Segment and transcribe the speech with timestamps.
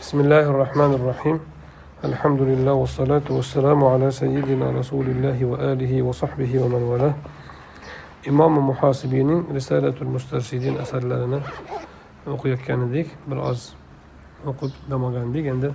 [0.00, 1.40] بسم الله الرحمن الرحيم
[2.04, 7.14] الحمد لله والصلاة والسلام على سيدنا رسول الله وآله وصحبه ومن والاه
[8.26, 11.40] imom muhosibiyning risalatul mustarshidin asarlarini
[12.26, 13.74] o'qiyotgan edik biroz
[14.46, 15.70] o'qib dam olgandik endi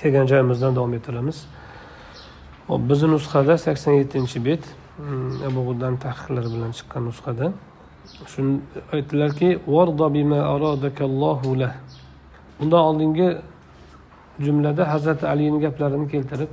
[0.00, 1.44] kelgan joyimizdan davom ettiramiz
[2.68, 4.64] hop bizni nusxada sakson yettinchi bet
[4.98, 7.52] mm, abu g'uddan tahqiqlari bilan chiqqan nusxada
[8.32, 8.60] shuni
[8.92, 9.48] aytdilarki
[12.61, 13.37] undan oldingi
[14.39, 16.49] jumlada hazrati alini gaplarini keltirib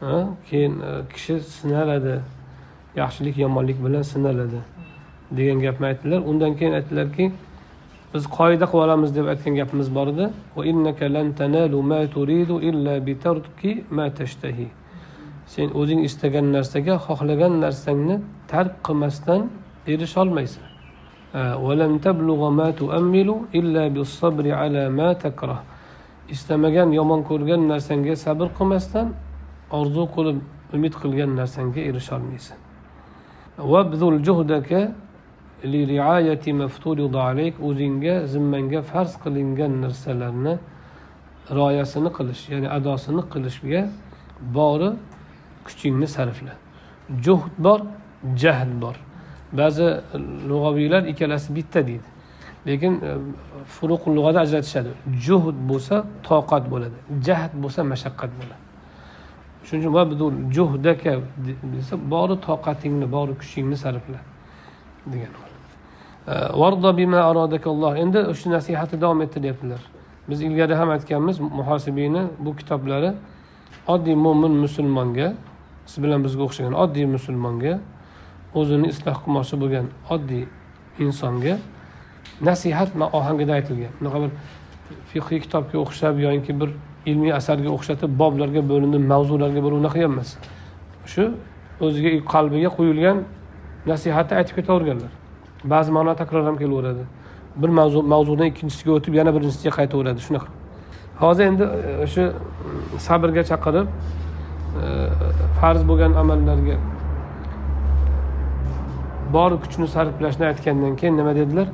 [0.00, 2.20] ha, keyin e, kishi sinaladi
[2.96, 4.60] yaxshilik yomonlik bilan sinaladi
[5.36, 6.18] degan gapni aytdilar.
[6.18, 7.32] Undan keyin aytdilarki
[8.14, 10.30] biz qoida qilib olamiz deb aytgan gapimiz bor edi.
[15.46, 19.50] Sen o'zing istagan narsaga xohlagan narsangni tark qilmasdan
[19.86, 20.71] erisholmaysan
[21.34, 25.58] ولن تبلغ ما تؤمل إلا بالصبر على ما تكره
[26.32, 29.08] istamagan yomon ko'rgan narsangga sabr qilmasdan
[29.78, 30.38] orzu qilib
[30.74, 32.58] umid qilgan narsangga erisholmaysan.
[37.68, 40.54] O'zingga zimmangga farz qilingan narsalarni
[41.58, 43.82] rioyasini qilish ya'ni adosini qilishga
[44.56, 44.90] bori
[45.66, 46.54] kuchingni sarfla.
[47.24, 47.80] Juhd bor
[48.42, 48.96] jahd bor.
[49.52, 50.00] Ba'zi
[50.48, 52.08] lug'aviylar ikkalasi bitta deydi.
[52.66, 53.10] Lekin e,
[53.66, 54.90] furuq lug'ada ajratishadi.
[55.26, 56.98] Juhd bo'lsa toqat bo'ladi.
[57.26, 58.62] Jahd bo'lsa mashaqqat bo'ladi.
[59.64, 61.12] Shuning uchun juhdaka
[61.74, 64.20] desa bori toqatingni bori kuchingni sarfla
[65.06, 65.32] degan
[67.96, 69.80] e, endi shu nasihatni davom ettiryaptilar
[70.28, 73.12] biz ilgari ham aytganmiz muhosibiyni bu kitoblari
[73.86, 75.34] oddiy mo'min musulmonga
[75.86, 77.78] siz bilan bizga o'xshagan oddiy musulmonga
[78.54, 80.44] o'zini isloh qilmoqchi bo'lgan oddiy
[81.04, 81.54] insonga
[82.48, 83.92] nasihat ohangida aytilgan.
[84.00, 84.30] Bunaqa bir
[85.10, 86.70] fiqhiy kitobga o'xshab yoki bir
[87.06, 90.36] ilmiy asarga o'xshatib boblarga bo'linib mavzularga bo'lib unaqa emas.
[91.12, 91.24] Shu
[91.80, 93.24] o'ziga qalbiga quyilgan
[93.86, 95.12] nasihatni aytib ketaverganlar.
[95.64, 97.04] Ba'zi ma'no takror ham kelaveradi.
[97.56, 100.20] Bir mavzu mavzudan ikkinchisiga o'tib yana birinchisiga qaytaveradi.
[100.26, 100.48] Shunaqa.
[101.22, 104.86] Hozir endi e, o'sha mm, sabrga chaqirib e,
[105.60, 106.76] farz bo'lgan amallarga
[109.34, 111.68] bor kuchni sarflashni aytgandan keyin nima dedilar?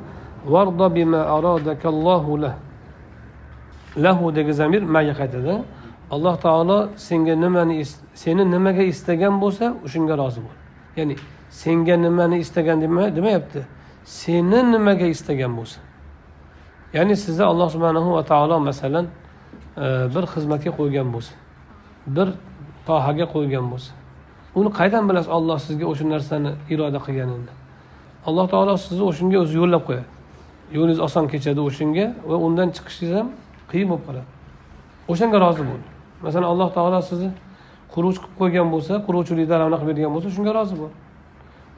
[3.97, 5.63] Lahu degan zamir maga qaytadi.
[6.11, 10.57] Alloh taolo senga nimani seni nimaga istagan bo'lsa o'shanga rozi bo'l.
[10.97, 11.15] Ya'ni
[11.49, 12.77] senga nimani istagan
[13.17, 13.61] demayapti.
[14.05, 15.79] Seni nimaga istagan bo'lsa.
[16.93, 19.05] Ya'ni sizni alloh subhanahu va taolo masalan
[19.77, 21.33] e, bir xizmatga qo'ygan bo'lsa
[22.15, 22.27] bir
[22.87, 23.91] tohaga qo'ygan bo'lsa
[24.55, 27.51] uni qayerdan bilasiz olloh sizga o'sha narsani iroda qilganini?
[28.27, 30.07] Alloh taolo sizni o'shanga o'zi yo'llab qo'yadi.
[30.77, 33.27] Yo'lingiz oson kechadi o'shanga va undan chiqishingiz ham
[33.71, 34.27] qiyin bo'lib qoladi.
[35.11, 35.81] O'shanga rozi bo'l.
[36.23, 37.29] Masalan alloh taolo sizni
[37.93, 40.91] quruvchi qilib qo'ygan bo'lsa quruvchilik ravnaq qilib bergan bo'lsa shunga rozi bo'l.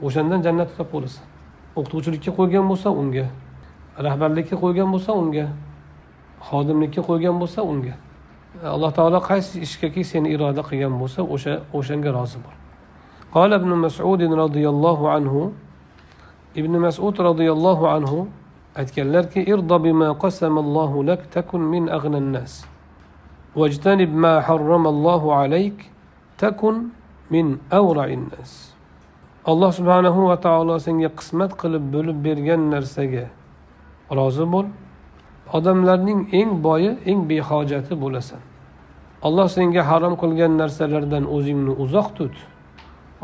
[0.05, 1.23] O'shandan jannatni topib olasan
[1.79, 3.25] o'qituvchilikka qo'ygan bo'lsa unga
[4.05, 5.45] rahbarlikka qo'ygan bo'lsa unga
[6.47, 7.95] xodimlikka qo'ygan bo'lsa unga.
[8.75, 12.60] Alloh taolo qaysi ishgaki seni iroda qilgan bo'lsa o'sha o'shanga rozi bo'l.
[13.36, 15.34] قال ابن مسعود رضي الله عنه
[16.56, 18.12] ابن مسعود رضي الله عنه
[18.76, 22.66] aytganlarki irdo bima qasamallohu lak takun min ag'nan nas
[23.56, 25.78] واجتنب ما حرم الله عليك
[26.38, 26.74] تكن
[27.30, 28.76] من أورع الناس
[29.46, 33.26] alloh subhanahu va taolo senga qismat qilib bo'lib bergan narsaga
[34.18, 34.66] rozi bo'l
[35.56, 38.42] odamlarning eng boyi eng behojati bo'lasan
[39.26, 42.34] alloh senga harom qilgan narsalardan o'zingni uzoq tut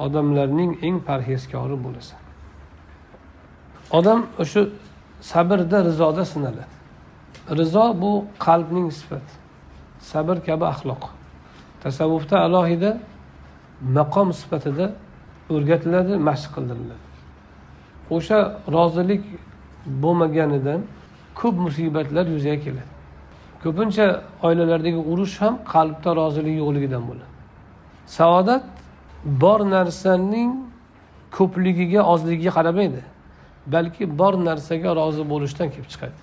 [0.05, 2.19] Odamlarning eng parhezkori bo'lasan.
[3.97, 4.61] Odam o'sha
[5.31, 6.77] sabrda rizoda sinaladi
[7.59, 9.33] rizo bu qalbning sifati.
[9.99, 11.03] Sabr kabi axloq.
[11.83, 12.97] Tasavvufda alohida
[13.81, 14.85] maqom sifatida
[15.49, 17.05] o'rgatiladi mashq qildiriladi.
[18.15, 18.39] O'sha
[18.75, 19.23] rozilik
[20.03, 20.81] bo'lmaganidan
[21.39, 22.91] ko'p musibatlar yuzaga keladi.
[23.63, 24.05] Ko'pincha
[24.47, 27.31] oilalardagi urush ham qalbda rozilik yo'qligidan bo'ladi.
[28.17, 28.63] Saodat
[29.23, 30.51] bor narsaning
[31.31, 33.01] ko'pligiga ozligiga qaramaydi.
[33.67, 36.17] Balki bor narsaga rozi bo'lishdan kelib chiqadi.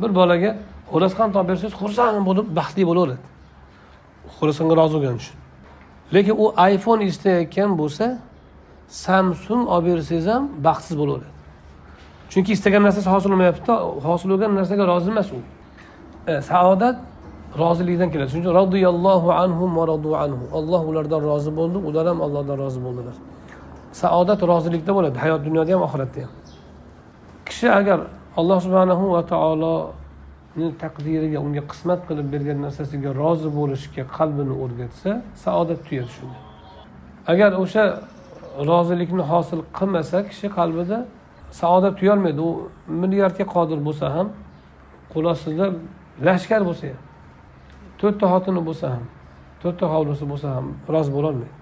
[0.00, 0.56] Bir bolaga
[0.92, 3.24] xo'rozqon topib bersangiz xursand bo'lib baxtli bo'laveradi.
[4.38, 5.36] Xo'rozqonga rozi bo'lgani uchun.
[6.14, 8.06] Lekin u iphone istayotgan bo'lsa
[8.88, 11.30] samsung olib bersangiz ham baxtsiz bo'laveradi.
[12.32, 13.74] Chunki istagan narsasi hosil bo'lmayaptida
[14.08, 15.40] hosil bo'lgan narsaga rozi emas u.
[16.32, 16.96] E, saodat
[17.58, 18.28] rozilikdan keladi.
[18.30, 20.44] Shuning uchun roziyallohu anhu va anhu.
[20.58, 23.14] Alloh ulardan rozi bo'ldi ular ham allohdan rozi bo'ldilar.
[23.92, 26.32] Saodat rozilikda bo'ladi hayot dunyoda ham oxiratda ham.
[27.48, 27.98] Kishi agar
[28.36, 29.74] alloh subhanahu va taolo
[30.82, 35.10] taqdiriga unga qismat qilib bergan narsasiga rozi bo'lishga qalbini o'rgatsa
[35.44, 36.38] saodat tuyadi shunda
[37.32, 37.84] agar o'sha
[38.70, 40.98] rozilikni hosil qilmasa kishi qalbida
[41.50, 42.40] saodat tuyolmaydi.
[42.40, 44.28] U milliardga qodir bo'lsa ham
[45.12, 45.66] qo'l ostida
[46.26, 47.00] lashkar bo'lsa ham.
[48.02, 49.04] To'rtta xotini bo'lsa ham
[49.62, 51.56] to'rtta hovlisi bo'lsa ham rozi bo'lolmaydi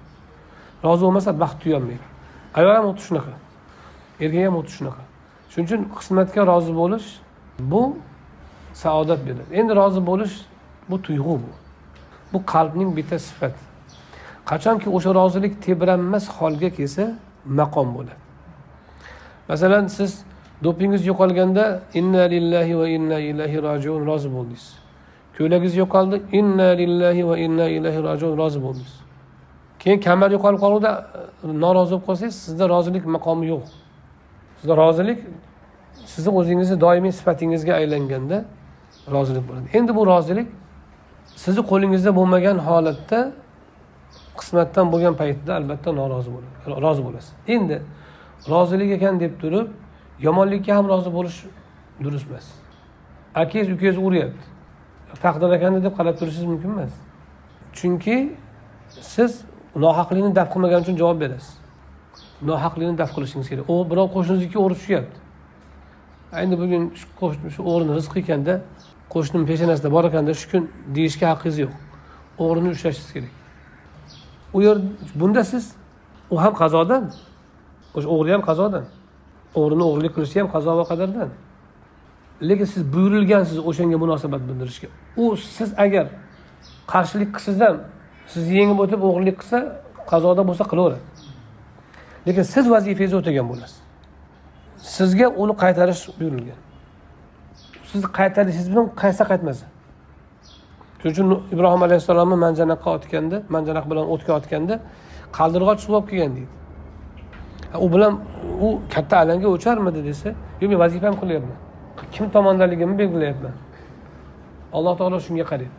[0.84, 2.06] rozi bo'lmasa baxt tuyolmaydi
[2.54, 3.32] ayol ham xuddi shunaqa.
[4.20, 5.02] Erkak ham xuddi shunaqa.
[5.50, 7.08] Shuning uchun qismatga rozi bo'lish
[7.72, 7.82] bu
[8.82, 10.34] saodat beradi endi rozi bo'lish
[10.90, 11.50] bu tuyg'u bu.
[12.32, 13.60] Bu qalbning bitta sifati.
[14.50, 17.04] Qachonki o'sha rozilik tebranmas holga kelsa
[17.60, 18.20] maqom bo'ladi.
[19.48, 20.10] Masalan siz
[20.64, 21.64] dopingiz yo'qolganda
[21.94, 24.66] inna lillahi va inna ilayhi rojiun rozi bo'ldingiz.
[25.40, 26.22] Ko'ylagingiz yo'qoldi.
[26.40, 28.36] Inna lillahi va inna ilayhi rojiun.
[28.42, 28.94] Rozi bo'ldingiz
[29.80, 30.92] keyin kamar yo'qolib qolganda
[31.44, 33.64] e, norozi bo'lib qolsangiz sizda rozilik maqomi yo'q.
[34.60, 35.18] Sizda rozilik
[36.12, 38.38] sizni o'zingizni doimiy sifatingizga aylanganda
[39.14, 39.66] rozilik bo'ladi.
[39.78, 40.48] Endi bu rozilik
[41.44, 43.20] sizni qo'lingizda bo'lmagan holatda
[44.40, 47.32] qismatdan bo'lgan paytda albatta norozi bo'ladi rozi bo'lasiz.
[47.54, 47.76] Endi
[48.52, 49.68] rozilik ekan deb turib
[50.26, 51.38] yomonlikka ham rozi bo'lish
[52.04, 52.46] durust emas.
[53.42, 54.46] Akangiz ukangiz uryapti.
[55.22, 56.92] Taqdir ekanda deb qarab turishingiz mumkin emas.
[57.72, 58.36] Chunki
[59.00, 59.42] siz
[59.76, 61.58] nohaqlikni daf qilmagani uchun javob berasiz.
[62.42, 63.70] Nohaqlikni daf qilishingiz kerak.
[63.70, 65.18] U birov qo'shningizniki o'g'ri tushyapti
[66.42, 68.54] endi bugun shu qo'shni shu o'g'rini rizqi ekanda
[69.14, 70.62] qo'shnim peshanasida bor ekanda shu kun
[70.94, 71.74] deyishga haqqingiz yo'q.
[72.42, 73.32] O'g'rini ushlashingiz kerak.
[74.56, 74.76] U yer
[75.20, 75.64] bunda siz
[76.30, 77.04] u ham qazodan
[77.96, 78.84] o'sha o'g'ri ham qazodan.
[79.58, 81.30] O'g'rini o'g'irlik qilishi ham qazo va qadardan
[82.48, 84.88] lekin siz buyurilgansiz o'shanga munosabat bildirishga.
[85.16, 86.06] U siz agar
[86.92, 87.76] qarshilik qilsangiz ham
[88.32, 89.58] sizni yengib o'tib o'g'irlik qilsa
[90.10, 91.02] qazoda bo'lsa qilaveradi.
[92.26, 93.80] Lekin siz vazifangizni o'tagan bo'lasiz.
[94.96, 96.58] Sizga uni qaytarish buyurilgan.
[97.90, 99.66] Sizni qaytarishingiz bilan qaytsa qaytmasa.
[101.00, 104.74] Shuning uchun ibrohim alayhissalomni manjanaqqa otganda manjanaq bilan o'tga otganda
[105.38, 106.52] qaldirg'och suv olib kelgan deydi.
[107.84, 108.12] U bilan
[108.66, 110.28] u katta alanga o'charmidi desa
[110.60, 111.58] yo'q men vazifamni qilyapman.
[112.14, 113.54] Kim tomondaligimni belgilayapman.
[114.72, 115.70] Alloh taolo shunga qaraydi.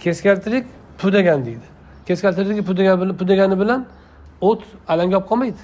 [0.00, 0.64] Keskaltirik
[0.98, 1.66] pudagan deydi.
[2.06, 3.86] Keskaltirik pu degan pu degani bilan
[4.40, 5.62] o't alanga olib qolmaydi.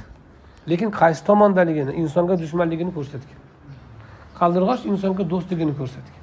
[0.71, 3.39] Lekin qaysi tomondaligini insonga dushmanligini ko'rsatgan.
[4.39, 6.23] Qaldirg'och insonga do'stligini ko'rsatgan.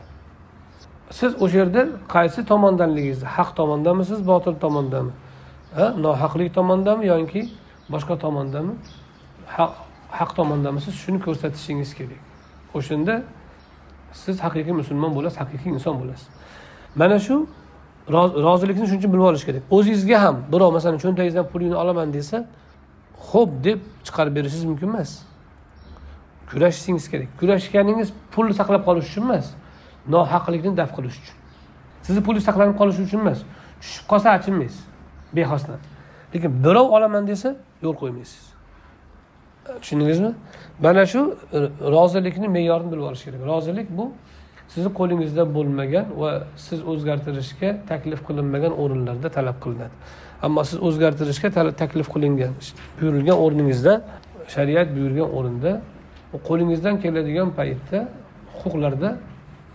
[1.20, 1.82] Siz o'sha yerda
[2.16, 5.12] qaysi tomondanligingizni haq tomondamisiz botil tomondami?
[6.06, 7.42] Nohaqlik tomondami yoki
[7.94, 8.74] boshqa tomondami?
[9.58, 9.72] Haq
[10.20, 12.22] haq tomondamisiz shuni ko'rsatishingiz kerak.
[12.78, 13.16] O'shanda
[14.24, 16.28] siz haqiqiy musulmon bo'lasiz haqiqiy inson bo'lasiz.
[17.02, 17.36] Mana shu
[18.48, 19.64] rozilikni shuning uchun bilib olish kerak.
[19.78, 22.38] O'zingizga ham birov masalan cho'ntagingizdan pulingni olaman desa
[23.30, 25.12] ho'p deb chiqarib berishingiz mumkin emas.
[26.50, 27.30] Kurashishingiz kerak.
[27.40, 29.46] Kurashganingiz pulni saqlab qolish uchun emas
[30.14, 31.38] nohaqlikni daf qilish uchun.
[32.06, 33.40] Sizni pulingiz saqlanib qolishi uchun emas
[33.82, 34.84] tushib qolsa achinmaysiz
[35.36, 35.80] bexosdan
[36.34, 37.50] lekin birov olaman desa
[37.84, 38.44] yo'l qo'ymaysiz.
[39.82, 40.32] Tushundingizmi?
[40.84, 41.22] Mana shu
[41.96, 43.42] rozilikni me'yorini bilib olish kerak.
[43.52, 44.06] Rozilik bu
[44.74, 46.32] sizni qo'lingizda bo'lmagan va
[46.66, 49.96] siz o'zgartirishga taklif qilinmagan o'rinlarda talab qilinadi.
[50.46, 51.50] Ammo siz o'zgartirishga
[51.82, 52.54] taklif qilingan
[53.00, 53.94] buyurilgan o'rningizda
[54.56, 55.72] shariat buyurgan o'rinda
[56.48, 58.00] qo'lingizdan keladigan paytda
[58.60, 59.10] huquqlarda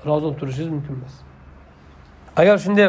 [0.08, 1.14] rozi bo'lib turishingiz mumkin emas.
[2.41, 2.88] Agar shunday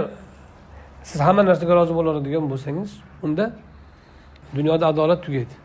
[1.09, 2.91] siz hamma narsaga rozi bo'ladigan bo'lsangiz
[3.25, 3.45] unda
[4.57, 5.55] dunyoda adolat tugaydi.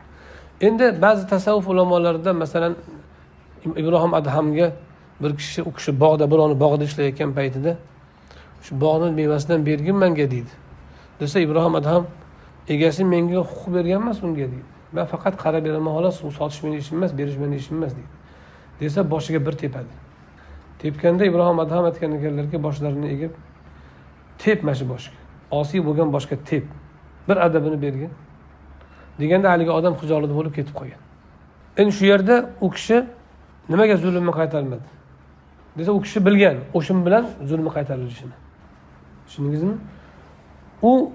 [0.61, 2.73] Endi ba'zi tasavvuf ulamolarida masalan
[3.83, 4.67] ibrohim adhamga
[5.23, 7.77] bir kishi u kishi bog'da birovni bog'ida ishlayotgan paytida
[8.63, 10.53] shu bog'ni mevasidan bergin manga deydi.
[11.21, 12.07] Desa ibrohim adham
[12.69, 14.63] egasi menga huquq bergan emas unga deydi.
[14.93, 18.11] Man faqat qarab beraman xolos u sotish meni ishim emas berish meni ishim emas deydi.
[18.81, 19.93] Desa boshiga bir tepadi.
[20.79, 23.33] Tepganda ibrohim adham aytgan ekanlarki boshlarini egib
[24.39, 25.17] tep mana shu boshga.
[25.51, 26.65] Osiy bo'lgan boshga tep.
[27.29, 28.11] Bir adabini bergin.
[29.21, 31.01] Deganda haligi odam xijolat bo'lib ketib qolgan.
[31.77, 33.05] Endi shu yerda u kishi
[33.69, 35.00] nimaga zulmni qaytarmadi?
[35.79, 38.37] Desa u kishi bilgan o'shin bilan zulmi qaytarilishini
[39.27, 39.75] tushundingizmi?
[40.83, 41.13] U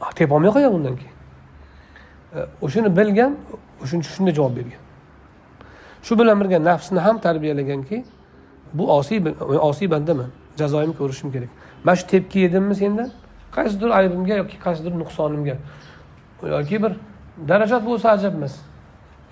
[0.00, 1.14] ah, tepolmay qolgan undan keyin.
[2.34, 3.36] E, O'shani bilgan
[3.82, 4.82] o'shaning shunday javob bergan.
[6.02, 8.04] Shu bilan birga nafsni ham tarbiyalaganki
[8.74, 9.18] bu osiy
[9.70, 11.48] osiy bandaman jazoimni ko'rishim kerak.
[11.84, 13.10] Mana shu tepki yedimmi sendan?
[13.56, 15.56] Qaysidir aybimga yoki qaysidir nuqsonimga.
[16.56, 16.92] Yoki bir
[17.48, 18.54] darajat bo'lsa ajab emas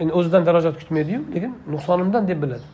[0.00, 2.66] endi o'zidan darajat kutmaydiyu lekin nuqsonimdan deb biladi.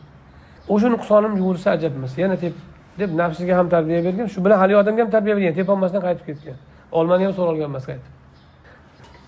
[0.73, 2.53] O'sha nuqsonim yuvilsa ajab emas yana tep
[2.99, 6.57] deb nafsiga ham tarbiya bergan shu bilan haligi odamga ham tarbiya bergan tepolmasdan qaytib ketgan.
[6.91, 8.11] Olmani ham so'ralgan emas qaytib.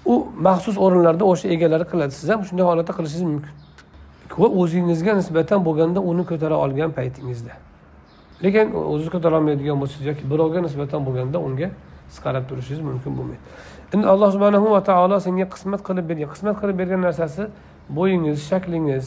[0.05, 0.13] U
[0.47, 2.11] maxsus o'rinlarda o'sha egalari qiladi.
[2.19, 3.53] Siz ham shunday holatda qilishingiz mumkin.
[4.41, 7.53] Va o'zingizga nisbatan bo'lganda uni ko'tara olgan paytingizda.
[8.43, 11.69] Lekin o'zi ko'tarolmaydigan bo'lsangiz yoki birovga nisbatan bo'lganda unga
[12.09, 13.43] qisqarib turishingiz mumkin bo'lmaydi.
[13.93, 16.29] Endi alloh subhanahu va taolo senga qismat qilib bergan.
[16.33, 17.43] Qismat qilib bergan narsasi
[17.97, 19.05] bo'yingiz shaklingiz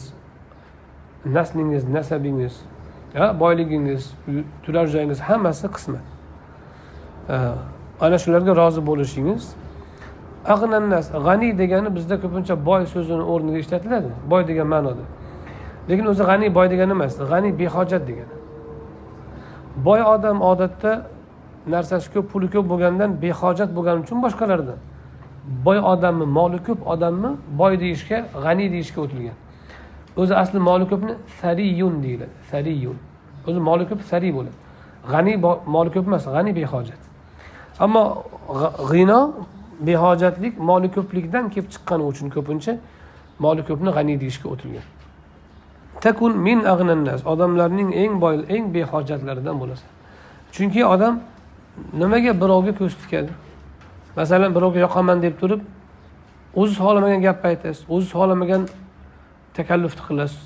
[1.25, 2.61] naslingiz nasabingiz
[3.39, 4.13] boyligingiz
[4.63, 6.05] turar joyingiz hammasi qismat.
[8.01, 9.55] Ana shularga rozi bo'lishingiz.
[10.45, 14.09] Ag'nannas g'aniy degani bizda ko'pincha boy so'zini o'rniga ishlatiladi.
[14.31, 15.05] Boy degan ma'noda.
[15.89, 18.35] Lekin o'zi g'aniy boy degani emas g'aniy behojat degani.
[19.85, 20.91] Boy odam odatda
[21.67, 24.79] narsasi ko'p puli ko'p bo'lgandan behojat bo'lgani uchun boshqalardan.
[25.65, 29.37] Boy odammi moli ko'p odammi boy deyishga g'aniy deyishga o'tilgan.
[30.17, 32.35] O'zi asli moli ko'pni sariyun deyiladi.
[32.51, 32.97] Sariyun.
[33.47, 34.57] O'zi moli ko'p sariy bo'ladi.
[35.11, 35.37] G'aniy
[35.75, 37.01] moli ko'p emas g'aniy behojat.
[37.79, 38.23] Ammo
[38.91, 39.19] g'ino
[39.87, 42.73] behojatlik moli ko'plikdan kelib chiqqani uchun ko'pincha
[43.39, 44.85] moli ko'pni g'aniy deyishga o'tilgan.
[46.01, 49.89] Takun min ag'nannas odamlarning eng boy eng behojatlaridan bo'lasan.
[50.55, 51.19] Chunki odam
[52.01, 53.31] nimaga birovga ko'z tikadi?
[54.15, 55.61] Masalan birovga yoqaman deb turib
[56.61, 58.61] o'zi xohlamagan gapni aytasiz o'zi xohlamagan
[59.57, 60.43] takallufni qilasiz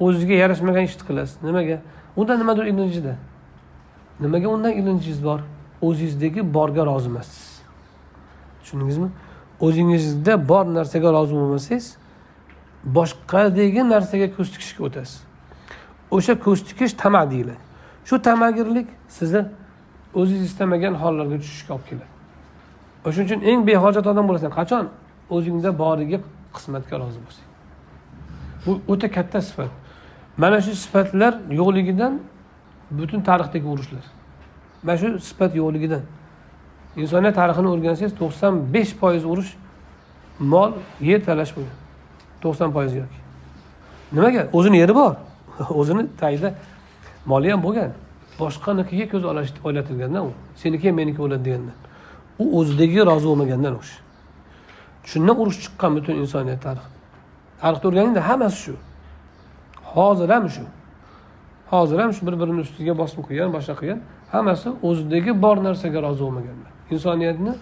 [0.00, 1.78] o'zizga yarashmagan ishni qilasiz nimaga?
[2.16, 3.14] Unda nimadir ilinjida
[4.20, 5.40] nimaga undan ilinjingiz bor?
[5.82, 7.60] O'zingizdagi borga rozi emassiz.
[8.60, 9.08] Tushundingizmi?
[9.60, 11.86] O'zingizda bor narsaga rozi bo'lmasangiz
[12.96, 15.20] boshqadagi narsaga ko'z tikishga o'tasiz.
[16.10, 17.62] O'sha ko'z tikish tama deyiladi.
[18.08, 19.42] Shu tamagirlik sizni
[20.14, 22.12] o'zingiz istamagan hollarga tushishga olib keladi.
[23.06, 24.50] O'shaning uchun eng behojat odam bo'lasan.
[24.58, 24.84] Qachon?
[25.36, 26.18] O'zingda boriga
[26.56, 27.45] qismatga rozi bo'lsang.
[28.66, 29.70] Bu o'ta katta sifat.
[30.36, 32.20] Mana shu sifatlar yo'qligidan
[32.90, 34.04] butun tarixdagi urushlar.
[34.82, 36.02] Mana shu sifat yo'qligidan.
[36.96, 39.52] Insoniyat tarixini o'rgansangiz to'qson besh foiz urush
[40.38, 41.76] mol yer talash bo'lgan.
[42.42, 43.18] To'qson foiz yoki.
[44.12, 44.48] Nimaga?
[44.52, 45.14] O'zini yeri bor.
[45.80, 46.54] O'zini tagida
[47.26, 47.90] moli ham bo'lgan.
[48.40, 49.24] Boshqanikiga ko'z
[49.64, 50.30] o'ylatilganda u.
[50.56, 51.76] Seniki ham meniki bo'ladi degandan.
[52.38, 54.06] U o'zidagi rozi bo'lmagandan o'sha
[55.10, 56.95] shundan urush chiqqan butun insoniyat tarixi.
[57.60, 58.74] Tarixda o'rganingda hammasi shu.
[59.94, 60.64] Hozir ham shu.
[61.72, 64.00] Hozir ham shu bir birini ustiga bosim qilgan boshqa qilgan.
[64.34, 66.70] Hammasi o'zidagi bor narsaga rozi bo'lmaganlar.
[66.94, 67.52] Insoniyatni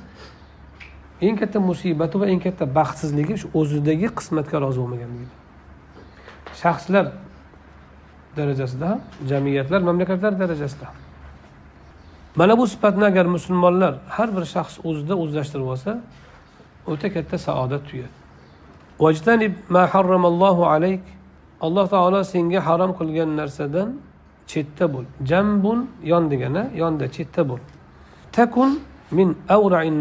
[1.26, 5.32] eng katta musibati va eng katta baxtsizligi shu o'zidagi qismatga rozi bo'lmaganligi
[6.62, 7.06] shaxslar
[8.36, 10.96] darajasida ham jamiyatlar mamlakatlar darajasida ham.
[12.36, 16.00] Mana bu sifatni agar musulmonlar har bir shaxs o'zida o'zlashtirib olsa
[16.86, 18.23] o'ta katta saodat tuyadi
[18.98, 21.00] tugadi
[21.66, 23.88] alloh taolo senga harom qilgan narsadan
[24.46, 25.06] chetda bo'l.
[25.30, 25.78] Jambun
[26.12, 27.60] yon degani yonda chetda bo'l.
[28.32, 28.70] Takun
[29.10, 29.28] min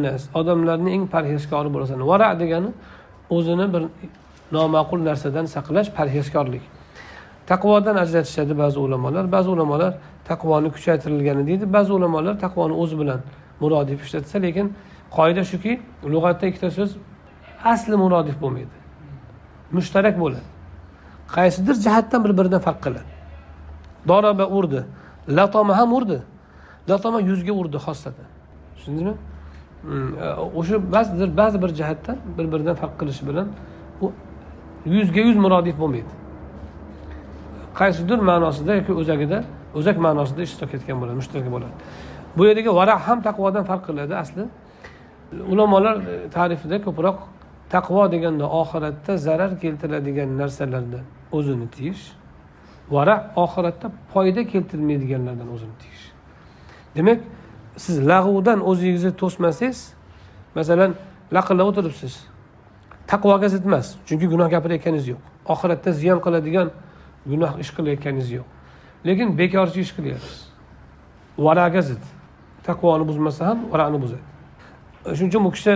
[0.06, 0.22] nas.
[0.40, 2.00] Odamlarni eng parhezkori bo'lasan.
[2.12, 2.70] Vara degani
[3.30, 3.84] o'zini bir
[4.56, 6.64] noma'qul narsadan saqlash parhezkorlik.
[7.52, 9.24] Taqvodan ajratishadi ba'zi ulamolar.
[9.36, 9.92] Ba'zi ulamolar
[10.30, 11.74] taqvoni kuchaytirilgani deydi.
[11.74, 13.20] Ba'zi ulamolar taqvoni o'zi bilan
[13.62, 14.66] murodif ishlatsa lekin
[15.18, 15.74] qoida shuki
[16.14, 16.92] lug'atda ikkita so'z
[17.74, 18.83] asli murodif bo'lmaydi.
[19.77, 20.48] Mushtarak bo'ladi.
[21.36, 23.10] Qaysidir jihatdan bir biridan farq qiladi.
[24.08, 24.84] Doroba urdi
[25.38, 26.20] latoma ham urdi
[26.89, 28.27] latoma yuzga urdi xosatan
[28.75, 29.15] tushundingizmi?
[29.84, 30.27] Hmm, e,
[30.60, 33.48] o'sha ba'zidir ba'zi bir jihatdan bir biridan farq qilishi bilan
[34.01, 34.12] u
[34.86, 36.13] yuzga yuz murodif bo'lmaydi.
[37.80, 39.44] Qaysidir ma'nosida yoki o'zagida
[39.75, 41.74] o'zak ma'nosida ishtirok etgan bo'ladi mushtarak bo'ladi.
[42.38, 44.44] Bu yerdagi varaq ham taqvodan farq qiladi asli.
[45.53, 47.18] Ulamolar e, ta'rifida ko'proq
[47.74, 51.06] taqvo deganda oxiratda zarar keltiradigan narsalardan
[51.38, 52.03] o'zini tiyish
[52.96, 56.03] vara oxiratda foyda keltirmaydiganlardan o'zini tiyish.
[56.96, 57.20] Demak
[57.84, 59.80] siz lag'vdan o'zingizni to'smasangiz
[60.58, 60.92] masalan
[61.36, 62.13] laqillab o'tiribsiz
[63.12, 65.22] taqvoga zid emas chunki gunoh gapirayotganingiz yo'q.
[65.53, 66.68] Oxiratda ziyon qiladigan
[67.32, 68.48] gunoh ish qilayotganingiz yo'q.
[69.08, 70.38] Lekin bekorchi ish qilyapsiz.
[71.46, 72.03] Varaga zid.
[72.68, 74.24] Taqvoni buzmasa ham varani buzadi.
[75.18, 75.74] Shuning uchun bu kishi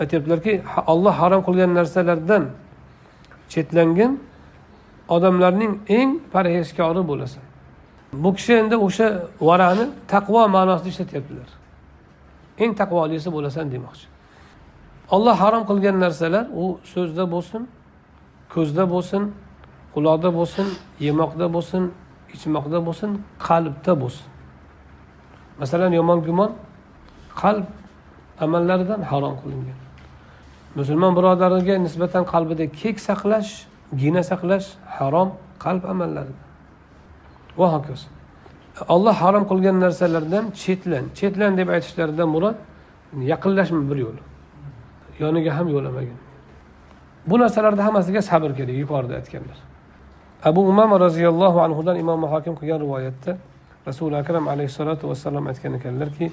[0.00, 2.44] aytyaptilarki olloh harom qilgan narsalardan
[3.52, 4.12] chetlangin
[5.08, 7.42] odamlarning eng parhezkori bo'lasan.
[8.12, 9.06] Bu kishi endi o'sha
[9.40, 11.48] varani taqvo ma'nosida ishlatyaptilar.
[12.62, 14.06] Eng taqvolisi bo'lasan demoqchi.
[15.14, 17.62] Olloh harom qilgan narsalar u so'zda bo'lsin
[18.54, 19.22] ko'zda bo'lsin
[19.94, 20.66] quloqda bo'lsin
[21.06, 21.82] yemoqda bo'lsin
[22.34, 23.10] ichmoqda bo'lsin
[23.46, 24.26] qalbda bo'lsin.
[25.60, 26.50] Masalan yomon gumon
[27.42, 27.66] qalb
[28.44, 29.85] amallaridan harom qilingan.
[30.78, 33.50] Musulmon birodariga nisbatan qalbida kek saqlash
[34.02, 34.66] gina saqlash
[34.96, 35.28] harom
[35.64, 36.38] qalb amallaridan
[37.58, 38.06] va hokazo.
[38.94, 42.56] Olloh harom qilgan narsalardan chetlan chetlan deb aytishlaridan murod
[43.32, 44.18] yaqinlashma bir yo'l.
[45.22, 46.18] Yoniga ham yo'lamagin.
[47.28, 49.58] Bu narsalarni hammasiga sabr kerak yuqorida aytganlar.
[50.48, 53.32] Abu umama roziyallohu anhudan imom hokim qilgan rivoyatda
[53.86, 56.26] rasuli akram alayhissalotu vassalom aytgan ekanlarki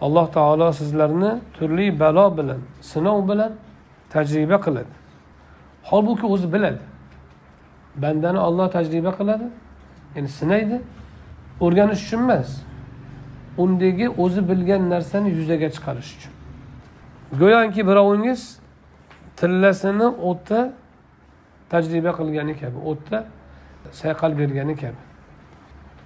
[0.00, 2.60] alloh taolo sizlarni turli balo bilan
[2.90, 3.52] sinov bilan
[4.16, 4.92] tajriba qiladi.
[5.90, 6.82] Holbuki o'zi biladi.
[8.02, 9.46] Bandani olloh tajriba qiladi.
[10.14, 10.76] Ya'ni sinaydi.
[11.64, 12.48] O'rganish uchun emas.
[13.62, 16.32] Undagi o'zi bilgan narsani yuzaga chiqarish uchun.
[17.40, 18.42] Go'yoki birovingiz
[19.38, 20.60] tillasini o'tda
[21.72, 23.18] tajriba qilgani kabi o'tda
[24.00, 25.00] sayqal bergani kabi.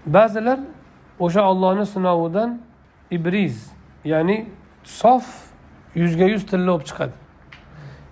[0.07, 0.59] Ba'zilar
[1.25, 2.50] o'sha ollohni sinovidan
[3.11, 3.57] ibriz
[4.05, 4.37] ya'ni
[4.85, 5.26] sof
[5.95, 7.20] yuzga yuz tilla bo'lib chiqadi.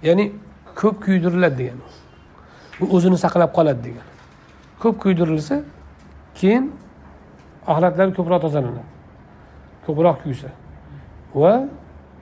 [0.03, 0.33] Ya'ni
[0.81, 1.85] ko'p kuydiriladi degani.
[2.83, 4.11] U o'zini saqlab qoladi degani.
[4.83, 5.57] Ko'p kuydirilsa
[6.39, 6.65] keyin
[7.67, 8.85] axlatlari ko'proq tozalanadi.
[9.87, 10.49] Ko'proq kuysa
[11.35, 11.53] va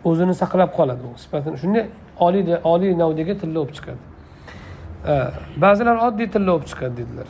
[0.05, 1.57] o'zini saqlab qoladi u sifatini.
[1.63, 1.85] Shunday
[2.27, 4.03] oliy oliy navdagi tilla bo'lib chiqadi.
[5.65, 7.29] Ba'zilar oddiy tilla bo'lib chiqadi dedilar.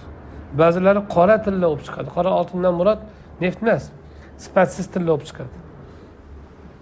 [0.61, 2.09] Ba'zilari qora tilla bo'lib chiqadi.
[2.17, 3.01] Qora oltindan murod
[3.45, 3.85] neft emas
[4.45, 5.55] sifatsiz tilla bo'lib chiqadi.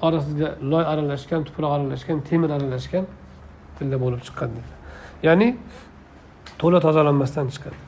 [0.06, 3.04] Orasiga loy aralashgan tuproq aralashgan temir aralashgan
[3.78, 4.70] tilla bo'lib chiqqan dedi.
[5.26, 5.48] Ya'ni
[6.60, 7.78] to'la tozalanmasdan chiqadi.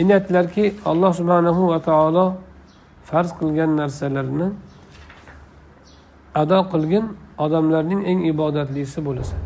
[0.00, 2.26] Endi aytdilarki alloh subhanahu va taolo
[3.08, 4.48] farz qilgan narsalarni
[6.42, 7.04] ado qilgin
[7.44, 9.40] odamlarning eng ibodatlisi bo'lasan.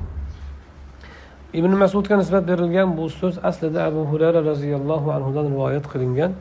[1.59, 6.33] Ibn masudga nisbat berilgan bu so'z aslida abu hurayra roziyallohu anhudan rivoyat qilingan.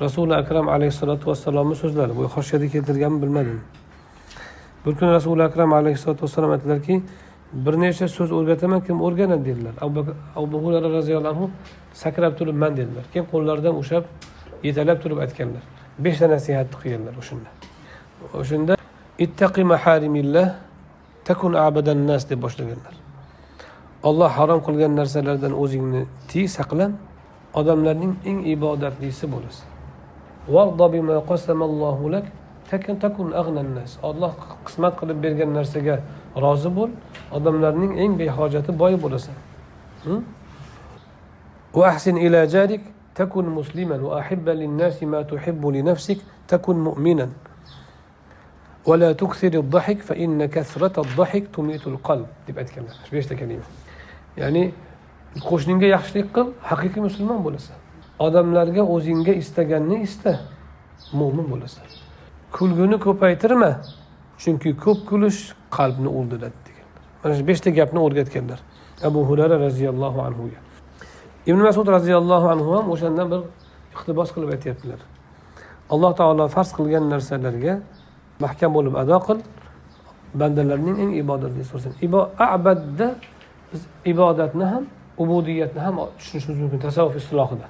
[0.00, 3.60] Rasuli akram alayhissalotu vassalomni so'zlari bu hoshiyada keltirganmi bilmadim.
[4.86, 7.02] Bir kuni rasuli akram alayhissalotu vassalom aytdilarki
[7.52, 9.74] bir nechta so'z o'rgataman kim o'rganadi dedilar.
[10.36, 11.50] Abu hurara roziyallohu anhu
[11.92, 13.04] sakrab turib man dedilar.
[13.12, 14.04] Keyin qo'llaridan ushlab
[14.62, 15.62] yetalab turib aytganlar.
[15.98, 17.50] Beshta nasihatni qilganlar o'shanda.
[18.40, 18.76] O'shanda
[19.18, 20.48] ittaqi maharimillah
[21.24, 22.94] takun abadan nas deb boshlaganlar.
[24.02, 26.92] Olloh harom qilgan narsalardan o'zingni tiy saqlan
[27.54, 29.66] odamlarning eng ibodatlisi bo'lasan.
[34.09, 34.33] olloh
[34.65, 35.99] qismat qilib bergan narsaga
[36.45, 36.91] rozi bo'l
[37.31, 39.35] odamlarning eng behojati boyi bo'lasan
[41.75, 42.81] وأحسن إلى جارك
[43.15, 46.17] تكن مسلما وأحب للناس ما تحب لنفسك
[46.47, 47.29] تكن مؤمنا
[48.85, 53.67] ولا تكثر الضحك فإن كثرة الضحك تميت القلب تبقى تكلم بيش كلمة
[54.37, 54.73] ya'ni
[55.47, 57.77] qo'shningga yaxshilik qil haqiqiy musulmon bo'lasan
[58.25, 60.33] odamlarga o'zingga istaganni ista
[61.19, 61.85] mo'min bo'lasan
[62.52, 63.70] Kulguni ko'paytirma
[64.42, 65.40] chunki ko'p kulish
[65.76, 66.88] qalbni o'ldiradi degan.
[67.22, 68.60] Mana shu beshta gapni o'rgatganlar.
[69.08, 70.58] Abu hurara roziyallohu anhuga.
[71.46, 73.40] Ibn masud roziyallohu anhu ham o'shandan bir
[73.94, 75.00] iqtibos qilib aytyaptilar.
[75.90, 77.74] Alloh taolo farz qilgan narsalarga
[78.44, 79.38] mahkam bo'lib ado qil
[80.40, 81.92] bandalarning eng ibodatlisi bo'lsin
[82.38, 83.08] abadda
[83.72, 83.82] biz
[84.12, 84.84] ibodatni ham
[85.22, 87.66] ubudiyatni ham tushunishimiz mumkin tasavvuf istilohida.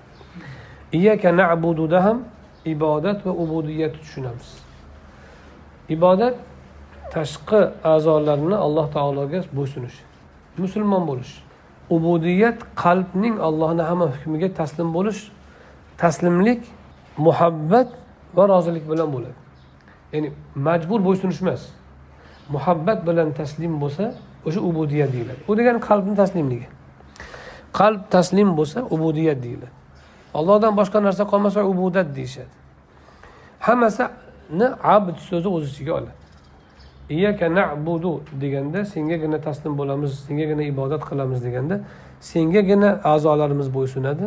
[0.92, 2.18] Iyaka nabududa ham
[2.64, 4.69] ibodat va ubudiyatni tushunamiz.
[5.96, 6.34] Ibodat
[7.14, 9.96] tashqi a'zolarni alloh taologa bo'ysunish
[10.58, 11.32] musulmon bo'lish.
[11.90, 15.20] Ubudiyat qalbning allohni hamma hukmiga taslim bo'lish
[15.98, 16.60] taslimlik
[17.18, 17.88] muhabbat
[18.36, 19.36] va rozilik bilan bo'ladi.
[20.12, 21.62] Ya'ni majbur bo'ysunish emas.
[22.54, 24.04] Muhabbat bilan taslim bo'lsa
[24.46, 25.40] o'sha ubudiyat deyiladi.
[25.48, 26.68] U degani qalbni taslimligi.
[27.78, 29.74] Qalb taslim bo'lsa ubudiyat deyiladi.
[30.34, 32.50] Allohdan boshqa narsa qolmasa ubudat deyishadi.
[34.58, 36.14] Ni abd so'zi o'z ichiga oladi.
[37.10, 41.80] Iyaka nabudu deganda sengagina taslim bo'lamiz sengagina ibodat qilamiz deganda
[42.20, 44.26] sengagina a'zolarimiz bo'ysunadi.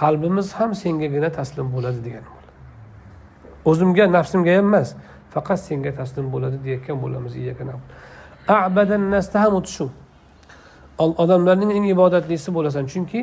[0.00, 2.28] Qalbimiz ham sengagina taslim bo'ladi degani
[3.68, 4.94] o'zimga nafsimga ham emas
[5.34, 7.64] faqat senga taslim bo'ladi deyayotgan bo'lamiz iyaka
[8.48, 9.86] abadan nasda ham o'ti shu.
[10.98, 12.84] Odamlarning eng ibodatlisi bo'lasan.
[12.92, 13.20] Chunki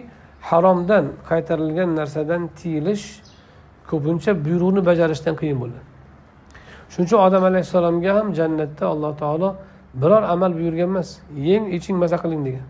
[0.50, 3.06] haromdan qaytarilgan narsadan tiyilish
[3.90, 5.95] ko'pincha buyruqni bajarishdan qiyin bo'ladi.
[6.92, 9.50] Shuning uchun odam alayhissalomga ham jannatda alloh taolo
[10.02, 11.10] biror amal buyurgan emas
[11.48, 12.66] yeng iching maza qiling degan.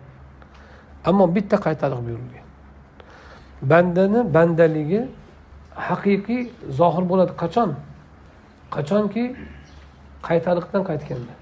[1.10, 2.46] Ammo bitta qaytariq buyurilgan.
[3.72, 5.02] Bandani bandaligi
[5.88, 6.42] haqiqiy
[6.80, 7.32] zohir bo'ladi.
[7.42, 7.70] Qachon?
[8.76, 9.24] Qachonki
[10.28, 11.34] qaytariqdan qaytganda.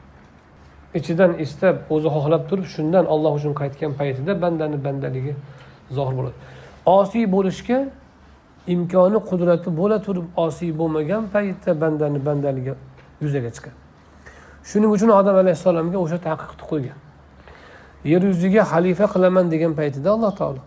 [0.99, 5.33] Ichidan istab o'zi xohlab turib shundan olloh uchun qaytgan paytida bandani bandaligi
[5.97, 6.37] zohir bo'ladi.
[6.97, 7.79] Osiy bo'lishga
[8.67, 12.73] imkoni qudrati bo'la turib osiy bo'lmagan paytda bandani bandaligi
[13.21, 13.77] yuzaga chiqadi.
[14.69, 16.97] Shuning uchun odam alayhissalomga o'sha taqiqni qo'ygan.
[18.11, 20.61] Yer yuziga xalifa qilaman degan paytida alloh taolo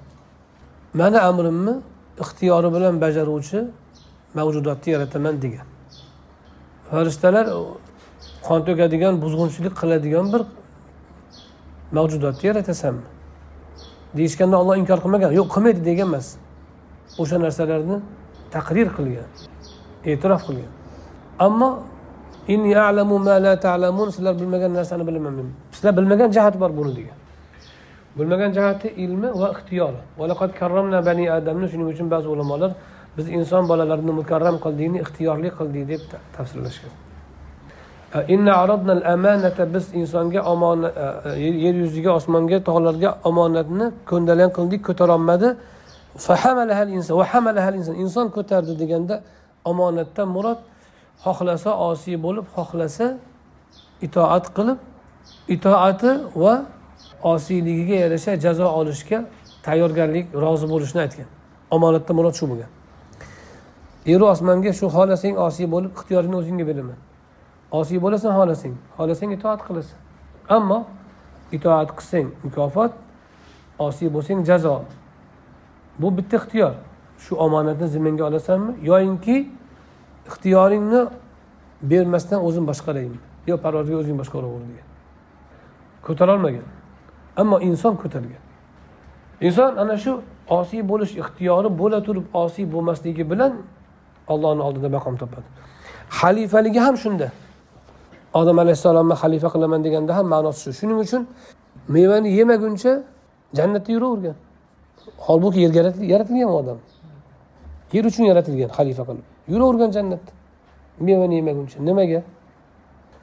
[1.00, 1.74] mani amrimni
[2.22, 3.58] ixtiyori bilan bajaruvchi
[4.38, 5.66] mavjudotni yarataman degan.
[6.90, 7.46] Farishtalar
[8.46, 10.42] qon to'kadigan buzg'unchilik qiladigan bir
[11.96, 13.06] mavjudotni yaratasanmi?
[14.16, 16.26] Deyishganda olloh inkor qilmagan yo'q qilmaydi degan emas.
[17.22, 17.96] O'sha narsalarni
[18.54, 19.28] taqrir qilgan
[20.10, 20.72] e'tirof qilgan.
[21.46, 21.70] Ammo
[22.54, 26.92] inni a'lamu ma la ta'lamun sizlar bilmagan narsani bilaman men sizlar bilmagan jihat bor buni
[26.98, 27.18] degan.
[28.18, 30.00] Bilmagan jihati ilmi va ixtiyori.
[30.20, 32.70] Valaqad karramna bani adamni shuning uchun ba'zi ulamolar
[33.16, 36.02] biz inson bolalarini mukarram qildikni ixtiyorli qildik deb
[36.36, 36.94] tafsirlashgan.
[38.34, 40.92] Inna aradna al-amanata biz insonga omonat
[41.64, 45.48] yer yuziga osmonga tog'larga omonatni ko'ndalang qildik ko'tarolmadi.
[47.78, 49.22] Inson inson ko'tardi deganda
[49.64, 50.58] omonatdan murod
[51.24, 53.06] xohlasa osiy bo'lib xohlasa
[54.06, 54.78] itoat qilib
[55.48, 56.10] itoati
[56.42, 56.54] va
[57.22, 59.18] osiyligiga yarasha jazo olishga
[59.62, 61.28] tayyorgarlik rozi bo'lishni aytgan.
[61.70, 62.70] Omonatda murod shu bo'lgan.
[64.10, 66.98] Yeru osmonga shu xohlasang osiy bo'lib ixtiyoringni o'zingga beraman.
[67.78, 68.74] Osiy bo'lasan xohlasang.
[68.96, 69.98] Xohlasang itoat qilasan.
[70.56, 70.78] Ammo
[71.56, 72.92] itoat qilsang mukofot
[73.86, 74.74] osiy bo'lsang jazo.
[75.98, 76.74] Bu bitta ixtiyor.
[77.18, 78.72] Shu omonatni zimmangga olasanmi?
[78.82, 79.50] Yoyinki
[80.28, 81.06] ixtiyoringni
[81.82, 83.18] bermasdan o'zim boshqaraymi?
[83.46, 84.86] Yo parvozga o'zing boshqaraver degan.
[86.06, 86.66] Ko'tarolmagan.
[87.36, 88.42] Ammo inson ko'targan.
[89.40, 93.52] Inson ana shu osiy bo'lish ixtiyori bo'la turib osiy bo'lmasligi bilan
[94.28, 95.48] ollohni oldida maqom topadi.
[96.20, 97.28] Xalifaligi ham shunda.
[98.34, 100.72] Odam alayhissalomni xalifa qilaman deganda ham ma'nosi shu.
[100.80, 101.22] Shuning uchun
[101.88, 102.92] mevani yemaguncha
[103.58, 104.36] jannatda yuravergan.
[105.18, 105.80] Holbuki yerga
[106.12, 106.78] yaratilgan odam.
[107.92, 109.26] Yer uchun yaratilgan xalifa qilib.
[109.52, 110.32] Yuravergan jannatda.
[111.00, 112.22] Mevani yemaguncha nimaga?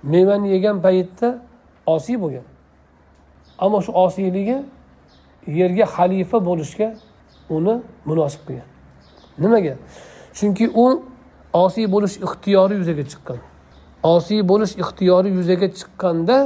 [0.03, 1.27] Mevani yegan paytda
[1.85, 2.45] osiy bo'lgan.
[3.59, 4.57] Ammo shu osiyligi
[5.59, 6.87] yerga xalifa bo'lishga
[7.49, 8.69] uni munosib qilgan.
[9.43, 9.73] Nimaga?
[10.37, 10.85] Chunki u
[11.53, 13.39] osiy bo'lish ixtiyori yuzaga chiqqan.
[14.13, 16.37] Osiy bo'lish ixtiyori yuzaga chiqqanda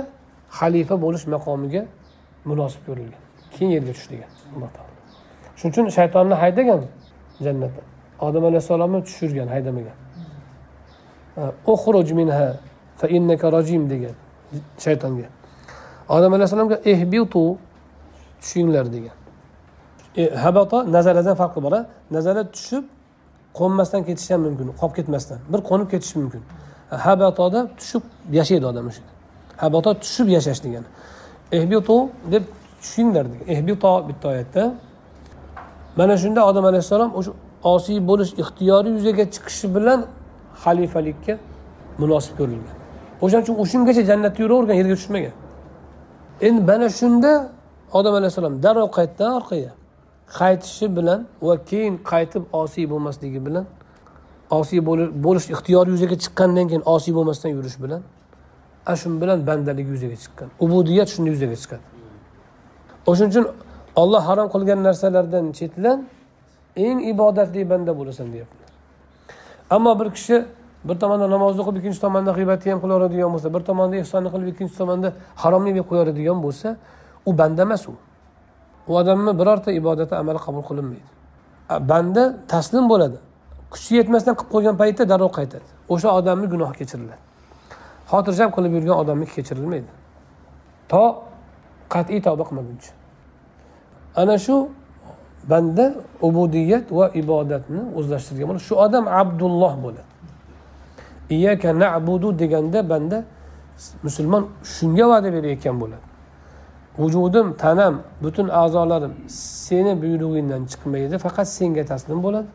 [0.60, 1.82] xalifa bo'lish maqomiga
[2.50, 3.22] munosib ko'rilgan.
[3.54, 4.87] Keyin yerga tushdigan alloh taolo.
[5.58, 6.82] Shuning uchun shaytonni haydagan
[7.46, 7.86] jannatdan
[8.28, 9.98] odam alayhissalomni tushirgan haydamagan.
[11.74, 12.48] Uxruj minha
[13.00, 14.16] fa innaka rajim degan
[14.86, 15.28] shaytonga.
[16.10, 17.58] Odam alayhissalomga ehbitu
[18.42, 19.16] tushinglar degan.
[20.16, 21.74] Eh, Habata nazaladan farqi bor
[22.16, 22.84] nazala tushib
[23.60, 25.40] qo'nmasdan ketishi ham mumkin qolib ketmasdan.
[25.52, 26.42] Bir qo'nib ketishi mumkin.
[27.06, 28.04] Habatoda tushib
[28.40, 29.04] yashaydi odam o'sha
[29.64, 30.88] habato tushib yashash degani.
[31.58, 31.96] Ehbitu
[32.34, 32.44] deb
[32.82, 33.46] tushinglar degan.
[33.56, 34.64] Ehbito bitta oyatda
[35.98, 37.32] mana shunda odam alayhissalom o'sha
[37.74, 40.00] osiy bo'lish ixtiyori yuzaga chiqishi bilan
[40.64, 41.34] xalifalikka
[42.02, 42.76] munosib ko'rilgan.
[43.24, 45.36] O'shaning uchun o'shungacha jannatda yuravergan yerga tushmagan.
[46.48, 47.32] Endi mana shunda
[47.98, 49.72] odam alayhissalom darrov qaytdi orqaga
[50.40, 53.66] qaytishi bilan va keyin qaytib osiy bo'lmasligi bilan
[54.60, 54.80] osiy
[55.26, 58.02] bo'lish ixtiyori yuzaga chiqqandan keyin osiy bo'lmasdan yurish bilan
[58.88, 60.48] ana shu bilan bandalik yuzaga chiqqan.
[60.66, 61.84] Ubudiyat shunda yuzaga chiqadi.
[63.10, 63.46] O'shaning uchun
[64.02, 65.98] olloh harom qilgan narsalardan chetlan
[66.86, 68.70] eng ibodatli banda bo'lasan deyaptilar.
[69.76, 70.46] Ammo bir kishi
[70.88, 74.76] bir tomonda namozni o'qib ikkinchi tomonda g'iybatni ham qilaveradigan bo'lsa bir tomonda ehsonni qilib ikkinchi
[74.82, 75.10] tomonda
[75.44, 76.68] haromni yeb qo'yadigan bo'lsa
[77.30, 77.94] u banda emas u.
[78.88, 81.10] U odamni birorta ibodati amali qabul qilinmaydi.
[81.92, 83.18] Banda taslim bo'ladi.
[83.74, 85.68] Kuchi yetmasdan qilib qo'ygan paytda darrov qaytadi.
[85.94, 87.22] O'sha odamni gunohi kechiriladi.
[88.12, 89.92] Xotirjam qilib yurgan odamniki kechirilmaydi.
[90.92, 91.04] To
[91.94, 92.97] qat'iy tavba qilmaguncha.
[94.22, 94.70] Ana shu
[95.50, 95.86] banda
[96.28, 98.64] ubudiyat va ibodatni o'zlashtirgan bo'ladi.
[98.70, 100.10] Shu odam abdulloh bo'ladi.
[101.36, 103.18] Iyaka nabudu deganda banda
[104.06, 104.44] musulmon
[104.76, 106.06] shunga va'da berayotgan bo'ladi.
[107.02, 109.14] Vujudim tanam butun a'zolarim
[109.68, 112.50] seni buyrug'ingdan chiqmaydi faqat senga taslim bo'ladi.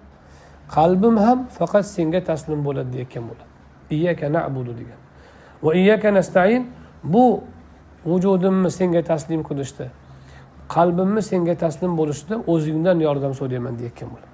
[0.77, 3.51] Qalbim ham faqat senga taslim bo'ladi deyotgan bo'ladi.
[3.96, 5.01] Iyaka nabudu degan
[5.62, 6.66] va iyaka nastain
[7.05, 7.25] bu
[8.07, 9.87] vujudimni senga taslim qilishda
[10.74, 14.32] qalbimni senga taslim bo'lishda o'zingdan yordam so'rayman deyayotgan bo'ladi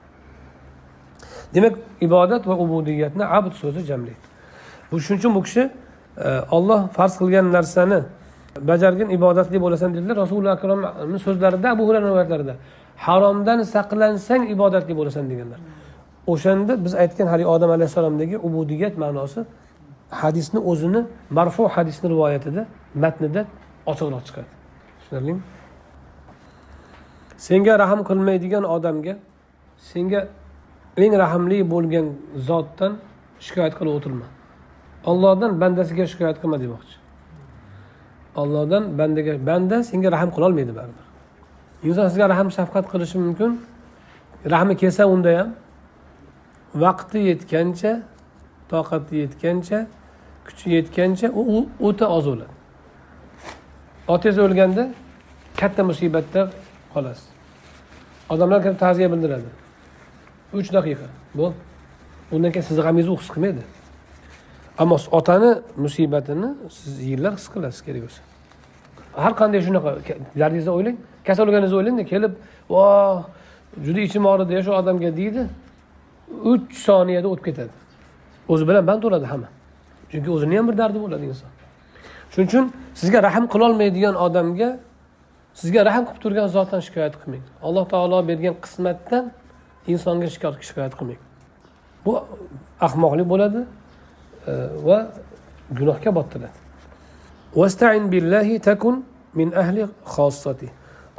[1.55, 4.17] demak ibodat va ubudiyatni abd so'zi jamlaydi.
[4.93, 5.71] Bu shuning uchun bu kishi
[6.25, 8.01] e, olloh farz qilgan narsani
[8.61, 10.17] bajargin ibodatli bo'lasan dedilar.
[10.17, 12.55] Rasuli akromni so'zlarida abu hurayra rivoyatlarida
[12.97, 15.61] haromdan saqlansang ibodatli bo'lasan deganlar.
[16.27, 19.41] O'shanda biz aytgan haligi odam alayhissalomdagi ubudiyat ma'nosi
[20.11, 23.41] hadisni o'zini marfu hadisni rivoyatida matnida
[23.91, 24.49] ochiqroq chiqadi.
[25.01, 25.41] Tushunarlimi?
[27.47, 29.15] Senga rahm qilmaydigan odamga
[29.91, 30.21] senga
[31.05, 32.07] eng rahmli bo'lgan
[32.49, 32.93] zotdan
[33.47, 34.27] shikoyat qilib o'tirma.
[35.11, 36.97] Ollohdan bandasiga shikoyat qilma demoqchi.
[38.41, 41.07] Ollohdan bandaga banda senga rahm qilolmaydi baribir.
[41.89, 43.51] Inson sizga rahm shafqat qilishi mumkin.
[44.55, 45.49] Rahmi kelsa unda ham
[46.85, 47.93] vaqti yetgancha
[48.71, 49.79] toqati yetgancha
[50.47, 52.55] kuchi yetgancha u o'ta oz o'ladi.
[54.15, 54.85] Otangiz o'lganda
[55.61, 56.41] katta musibatda
[56.95, 57.21] xolos.
[58.33, 59.51] Odamlar kirib ta'ziya bildiradi.
[60.59, 61.09] Uch daqiqa.
[61.39, 61.69] Bo'ldi
[62.33, 63.63] undan keyin sizni g'amingizni u his qilmaydi.
[64.79, 65.51] Ammo otani
[65.85, 66.49] musibatini
[66.79, 68.21] siz yillar his qilasiz kerak bo'lsa.
[69.25, 69.91] Har qanday shunaqa
[70.41, 70.97] dardingizni o'ylang
[71.29, 72.33] kasal bo'lganingizni o'ylangda kelib
[72.75, 72.85] vo
[73.87, 75.43] juda ichim og'ridi shu odamga deydi.
[76.53, 77.73] Uch soniyada o'tib ketadi.
[78.53, 79.49] O'zi bilan band bo'ladi hamma.
[80.11, 81.51] Chunki o'zini ham bir dardi bo'ladi inson.
[82.33, 82.65] Shuning uchun
[83.01, 84.69] sizga rahm qilolmaydigan odamga
[85.61, 87.45] sizga rahm qilib turgan zotdan shikoyat qilmang.
[87.67, 89.25] Alloh taolo bergan qismatdan
[89.93, 90.29] insonga
[90.69, 91.21] shikoyat qilmang.
[92.05, 92.13] Bu
[92.87, 93.61] ahmoqlik bo'ladi
[94.51, 94.53] e,
[94.87, 94.99] va
[95.79, 96.59] gunohga bottiradi.
[97.61, 98.97] Vastain billahi takun
[99.39, 99.83] min ahli
[100.15, 100.69] xossati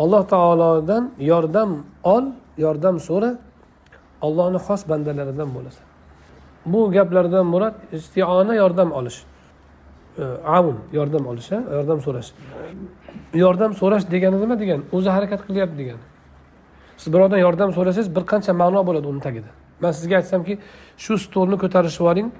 [0.03, 1.69] alloh taolodan yordam
[2.15, 2.25] ol
[2.57, 3.31] yordam so'ra
[4.25, 5.85] allohni xos bandalaridan bo'lasan.
[6.71, 9.19] Bu gaplardan murod istiona yordam olish.
[10.21, 10.23] E,
[10.57, 11.47] Avun yordam olish
[11.77, 12.29] yordam so'rash.
[13.33, 14.83] Yordam so'rash degani nima degani?
[14.91, 16.03] O'zi harakat qilyapti degani.
[16.97, 19.49] Siz birovdan yordam so'rasangiz bir qancha ma'no bo'ladi uni tagida.
[19.81, 20.57] Man sizga aytsamki
[21.03, 22.31] shu stolni ko'tarishib yuboring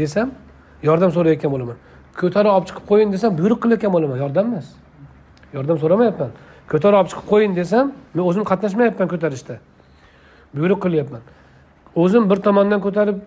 [0.00, 0.28] desam
[0.88, 1.76] yordam so'rayotgan bo'laman.
[2.20, 4.16] Ko'tarib olib chiqib qo'ying desam buyruq qilayotgan bo'laman.
[4.24, 4.68] Yordam emas.
[5.56, 6.30] Yordam so'ramayapman.
[6.72, 9.54] Ko'tarib olib chiqib qo'ying desam men o'zim qatnashmayapman ko'tarishda.
[10.56, 11.22] Buyruq qilyapman.
[12.02, 13.18] O'zim bir tomondan ko'tarib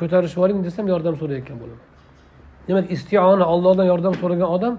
[0.00, 1.86] ko'tarishib yuboring desam yordam so'rayotgan bo'laman.
[2.68, 4.74] Demak istiona ollohdan yordam so'ragan odam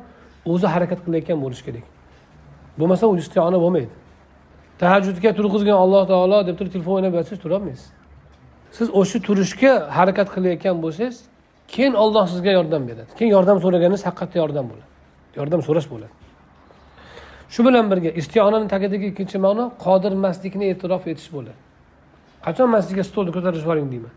[0.46, 1.86] o'zi harakat qilayotgan bo'lishi kerak.
[2.80, 3.90] Bo'lmasa u istiona bo'lmaydi.
[4.80, 7.90] Tahajjudga turg'izgan alloh taolo deb turib telefon o'ynab yotsangiz turolmaysiz.
[8.78, 11.18] Siz o'sha turishga harakat qilayotgan bo'lsangiz
[11.74, 13.12] keyin olloh sizga yordam beradi.
[13.18, 14.88] Keyin yordam so'raganingiz haqiqatda yordam bo'ladi.
[15.40, 16.14] Yordam so'rash bo'ladi.
[17.54, 21.60] Shu bilan birga istionani tagidagi ikkinchi ma'no qodir emaslikni e'tirof etish bo'ladi.
[22.46, 24.14] Qachon man sizga stolni ko'tarib yuboring deyman.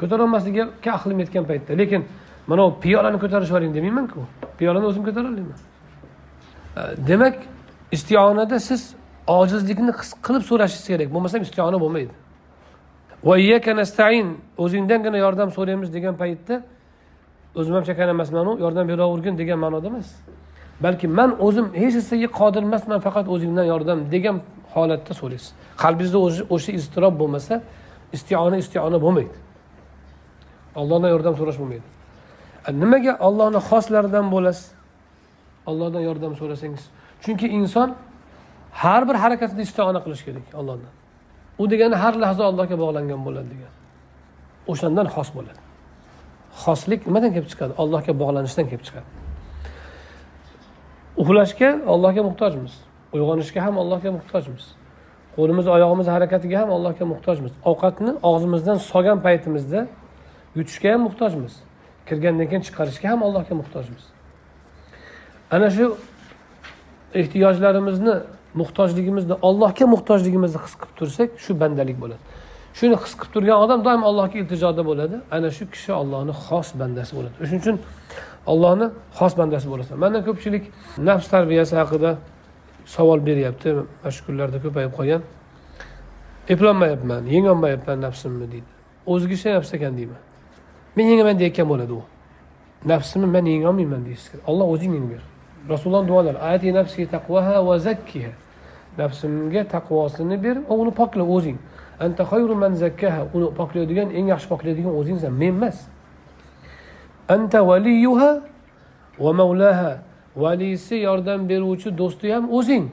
[0.00, 1.72] Ko'tarolmaslikka aqlim yetgan paytda.
[1.80, 2.00] Lekin
[2.46, 4.20] mana bu piyolani ko'tarib yuboring demaymanku
[4.58, 5.58] piyolani o'zim ko'tara olaman
[7.08, 7.36] demak
[7.92, 8.94] istionada siz
[9.26, 11.08] ojizlikni his qilib so'rashingiz kerak.
[11.14, 12.14] Bo'lmasam istiona bo'lmaydi.
[13.76, 14.26] Nastain
[14.58, 16.62] o'zingdangina yordam so'raymiz degan paytda
[17.54, 20.08] o'zim ham chakan emasmanu yordam beravergin degan ma'noda emas.
[20.80, 24.36] Balki man o'zim hech narsaga qodir emasman faqat o'zingdan yordam degan
[24.74, 25.52] holatda so'raysiz.
[25.82, 26.18] Qalbingizda
[26.54, 27.54] o'sha iztirob bo'lmasa
[28.16, 29.36] istiona istiona bo'lmaydi.
[30.80, 31.86] Ollohdan yordam so'rash bo'lmaydi.
[32.70, 34.72] Nimaga ollohni xoslaridan bo'lasiz?
[35.66, 36.84] Ollohdan yordam so'rasangiz.
[37.22, 37.94] Chunki inson
[38.72, 40.92] har bir harakatida istiona qilish kerak ollohdan
[41.58, 43.72] u degani har lahza allohga bog'langan bo'ladi degan.
[44.72, 45.60] O'shandan xos bo'ladi.
[46.62, 47.72] Xoslik nimadan kelib chiqadi?
[47.82, 49.08] Allohga bog'lanishdan kelib chiqadi.
[51.22, 52.74] Uxlashga allohga muhtojmiz.
[53.14, 54.64] Uyg'onishga ham allohga muhtojmiz.
[55.36, 57.52] Qo'limiz oyog'imiz harakatiga ham allohga muhtojmiz.
[57.70, 59.80] Ovqatni og'zimizdan solgan paytimizda
[60.58, 61.52] yutishga ham muhtojmiz.
[62.08, 64.04] Kirgandan keyin chiqarishga ham allohga muhtojmiz.
[65.50, 65.96] Ana shu
[67.14, 68.14] ehtiyojlarimizni
[68.54, 72.22] muhtojligimizni allohga muhtojligimizni his qilib tursak shu bandalik bo'ladi.
[72.78, 75.16] Shuni his qilib turgan odam doim allohga iltijoda bo'ladi.
[75.36, 77.34] Ana shu kishi ollohni xos bandasi bo'ladi.
[77.48, 77.78] Shuning uchun
[78.52, 78.86] ollohni
[79.18, 79.96] xos bandasi bo'lasan.
[80.02, 80.64] Mandan ko'pchilik
[81.08, 82.10] nafs tarbiyasi haqida
[82.94, 83.68] savol beryapti.
[84.02, 85.22] Mana shu kunlarda ko'payib qolgan.
[86.52, 88.70] Eplolmayapman yengolmayapman nafsimni deydi.
[89.12, 90.20] O'ziga ishlayapsiz ekan deyman.
[90.96, 92.02] Men yengaman deyayotgan bo'ladi u.
[92.84, 94.30] Nafsimni man yengolmayman deysiz.
[94.30, 95.22] Kerak olloh o'zing yengber
[95.68, 98.32] rasululloh duolar ati nafsi taqvaha va zakkiha.
[98.98, 101.58] Nafsimga taqvosini ber va uni pokla o'zing.
[102.00, 103.26] Anta xayru man zakkaha.
[103.34, 105.32] Uni poklaydigan eng yaxshi poklaydigan o'zingsan.
[105.32, 105.86] Men emas.
[107.28, 108.40] Anta valiyuha
[109.18, 109.92] va mavlaha.
[110.36, 112.90] Valisi yordam beruvchi do'sti ham o'zing.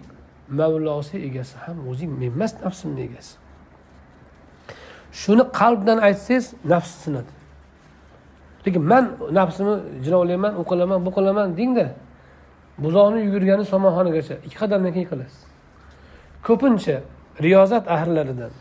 [0.49, 2.11] Mavlosi egasi ham o'zing.
[2.19, 3.35] Men emas nafsimni egasi.
[5.11, 7.38] Shuni qalbdan aytsangiz nafs sinadi.
[8.65, 11.87] Lekin man nafsimni jilovlayman u qilaman bu qilaman dengda
[12.83, 15.41] buzoqni yugurgani somonxonagacha ikki qadamdan keyin qilasiz.
[16.47, 16.95] Ko'pincha
[17.45, 18.51] riyozat ahllaridan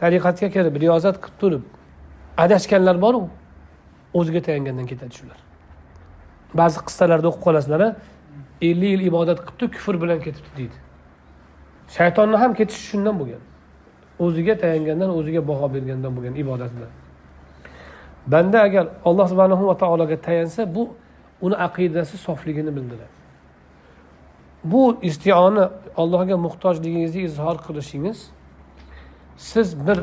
[0.00, 1.64] tariqatga kirib riyozat qilib turib
[2.44, 3.20] adashganlar boru
[4.18, 5.38] o'ziga tayangandan ketadi shular.
[6.60, 7.80] Ba'zi qissalarda o'qib qolasizlar
[8.68, 10.78] ellik yil ibodat qilibdi kufr bilan ketibdi deydi.
[11.96, 13.42] Shaytonni ham ketishi shundan bo'lgan.
[14.24, 16.90] O'ziga tayangandan o'ziga baho bergandan bo'lgan ibodatidan
[18.32, 20.82] banda agar alloh subhanahu va taologa tayansa bu
[21.40, 23.14] uni aqidasi sofligini bildiradi.
[24.64, 25.64] Bu istioni
[25.96, 28.30] allohga muhtojligingizni izhor qilishingiz
[29.36, 29.98] siz bir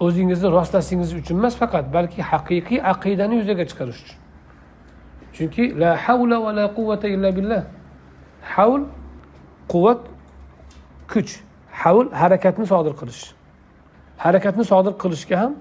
[0.00, 4.18] o'zingizni rostlashingiz uchun emas faqat balki haqiqiy aqidani yuzaga chiqarish uchun.
[5.36, 7.62] Chunki la havla va la quvvata illa billah.
[8.54, 8.82] Havl
[9.72, 10.00] quvvat
[11.12, 11.32] kuch.
[11.82, 13.22] Havl harakatni sodir qilish.
[14.24, 15.52] Harakatni sodir qilishga ham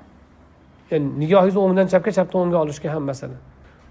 [0.91, 3.39] ya'ni nigohingizni o'ngdan chapga chapdan o'ngga olishga ham masalan.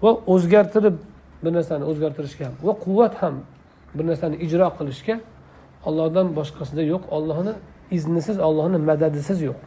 [0.02, 0.96] Va o'zgartirib
[1.44, 3.35] bir narsani o'zgartirishga ham va quvvat ham
[3.96, 5.16] bir narsani ijro qilishga
[5.88, 7.02] ollohdan boshqasida yo'q.
[7.16, 7.52] Ollohni
[7.96, 9.59] iznisiz ollohni madadisiz yo'q.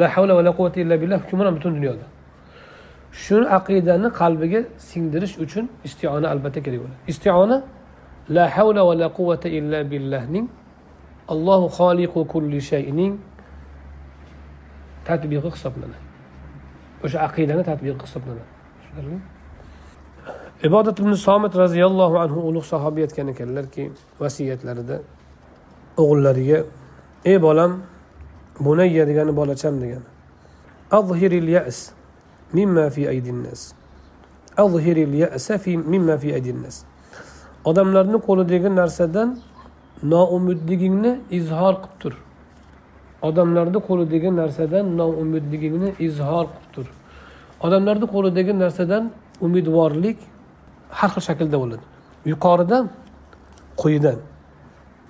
[0.00, 1.18] La havla va la quvvata illa billah.
[1.24, 2.06] Hukmron butun dunyoda?
[3.12, 6.98] Shu aqidani qalbiga singdirish uchun istiona albatta kerak bo'ladi.
[7.12, 7.56] Istiona
[8.36, 10.46] la havla va la quvvata illa billahning
[11.32, 13.12] allohu xoliqu kulli shayning
[15.08, 16.04] tatbiqi hisoblanadi.
[17.04, 18.48] O'sha aqidani tatbiqi hisoblanadi.
[20.68, 24.96] Ibodat ibn somit roziyallohu anhu ulug' sahobiy aytgan ekanlarki vasiyatlarida
[26.02, 26.58] o'g'illariga
[27.24, 27.72] ey bolam
[28.60, 30.08] bunayya degani bolacham degani.
[30.98, 31.78] Azhiril yas
[32.52, 33.02] mimma fi
[34.56, 36.28] azhiril yasa fi mimma fi
[37.64, 39.28] odamlarni qo'lidagi narsadan
[40.12, 42.14] noumidligingni izhor qilib tur
[43.28, 46.86] odamlarni qo'lidagi narsadan noumidligingni izhor qilib tur
[47.66, 49.04] odamlarni qo'lidagi narsadan
[49.46, 50.18] umidvorlik
[50.98, 51.84] har xil shaklda bo'ladi.
[52.32, 52.84] Yuqoridan
[53.82, 54.18] quyidan.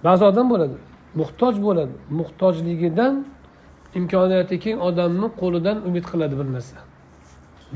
[0.07, 0.77] Ba'zi odam bo'ladi
[1.21, 1.95] muhtoj bo'ladi.
[2.19, 3.15] Muhtojligidan
[3.99, 6.77] imkoniyati keng odamni qo'lidan umid qiladi bir narsa.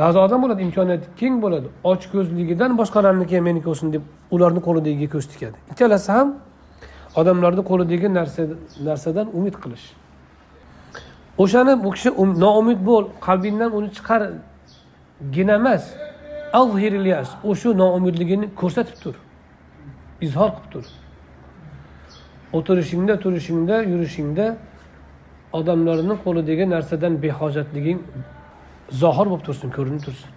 [0.00, 4.02] Ba'zi odam bo'ladi imkoniyati keng bo'ladi ochko'zligidan boshqalarniki ham meniki bo'lsin deb
[4.34, 5.56] ularni qo'lidagiga ko'z tikadi.
[5.72, 6.28] Ikkalasi ham
[7.20, 8.42] odamlarni qo'lidagi narsa
[8.88, 9.86] narsadan umid qilish.
[11.38, 15.84] O'shani bu kishi um, noumid bo'l qalbingdan uni chiqargina emas.
[17.50, 19.14] O'sha noumidligini ko'rsatib tur.
[20.20, 20.84] Izhor qilib tur.
[22.56, 24.46] O'tirishingda turishingda yurishingda
[25.58, 27.98] odamlarni qo'lidagi narsadan behojatliging
[29.02, 30.30] zohir bo'lib tursin ko'rinib tursin.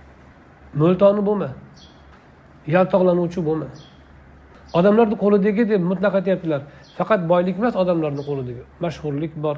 [0.82, 1.50] Mo'ltoni bo'lma.
[2.76, 3.68] Yaltoqlanuvchi bo'lma.
[4.78, 6.62] Odamlarni qo'lidagi deb mutlaq aytyaptilar.
[6.98, 8.64] Faqat boylik emas odamlarni qo'lidagi.
[8.84, 9.58] Mashhurlik bor.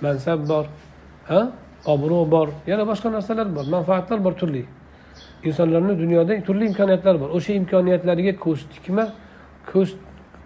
[0.00, 0.66] Mansab bor
[1.28, 1.52] ha?
[1.86, 4.64] Obro' bor yana boshqa narsalar bor manfaatlar bor turli.
[5.42, 7.28] Insonlarni dunyoda turli imkoniyatlar bor.
[7.36, 9.04] O'sha imkoniyatlariga ko'z tikma
[9.72, 9.88] ko'z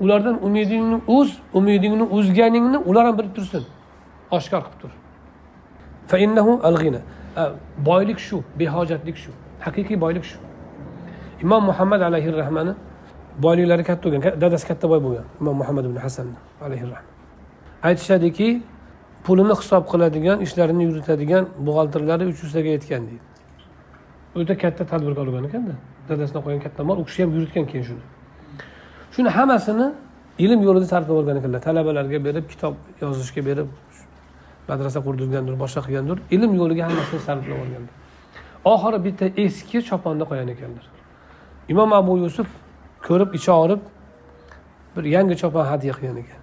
[0.00, 3.64] ulardan umidingni uz umidingni uzganingni ular ham bilib tursin.
[4.30, 4.90] Oshkor qilib tur.
[7.88, 9.30] Boylik shu behojatlik shu
[9.60, 10.38] haqiqiy boylik shu.
[11.42, 12.74] Imom muhammad alayhi rahmani
[13.42, 16.26] boyliklari katta bo'lgan dadasi katta boy bo'lgan imom muhammad ibn hasan
[16.66, 17.10] alayhi rahma
[17.88, 18.48] aytishadiki
[19.24, 23.26] pulini hisob qiladigan ishlarini yuritadigan buxgalterlari uch yuztaga yetgan deydi.
[24.38, 25.74] O'ta katta tadbirkor bo'lgan ekanda
[26.08, 28.04] dadasidan qolgan katta mol u kishi ham yuritgan keyin shuni.
[29.14, 29.86] Shuni hammasini
[30.44, 31.60] ilm yo'lida sarflab yuborgan ekanlar.
[31.68, 33.68] Talabalarga berib kitob yozishga berib
[34.70, 36.18] madrasa qurdirgandir boshqa qilgandir.
[36.36, 37.94] Ilm yo'liga hammasini sarflab yuborganlar
[38.64, 40.84] oxiri bitta eski choponni qo'yan ekanlar.
[41.68, 42.48] Imom abu yusuf
[43.06, 43.82] ko'rib ichi og'rib
[44.96, 46.40] bir yangi chopon hadya qilgan ekan.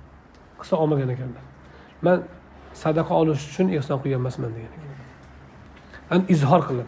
[0.60, 1.44] Qilsa olmagan ekanlar.
[2.02, 2.18] Man
[2.84, 6.22] sadaqa olish uchun ehson qilgan emasman degan ekan.
[6.34, 6.88] Izhor qilib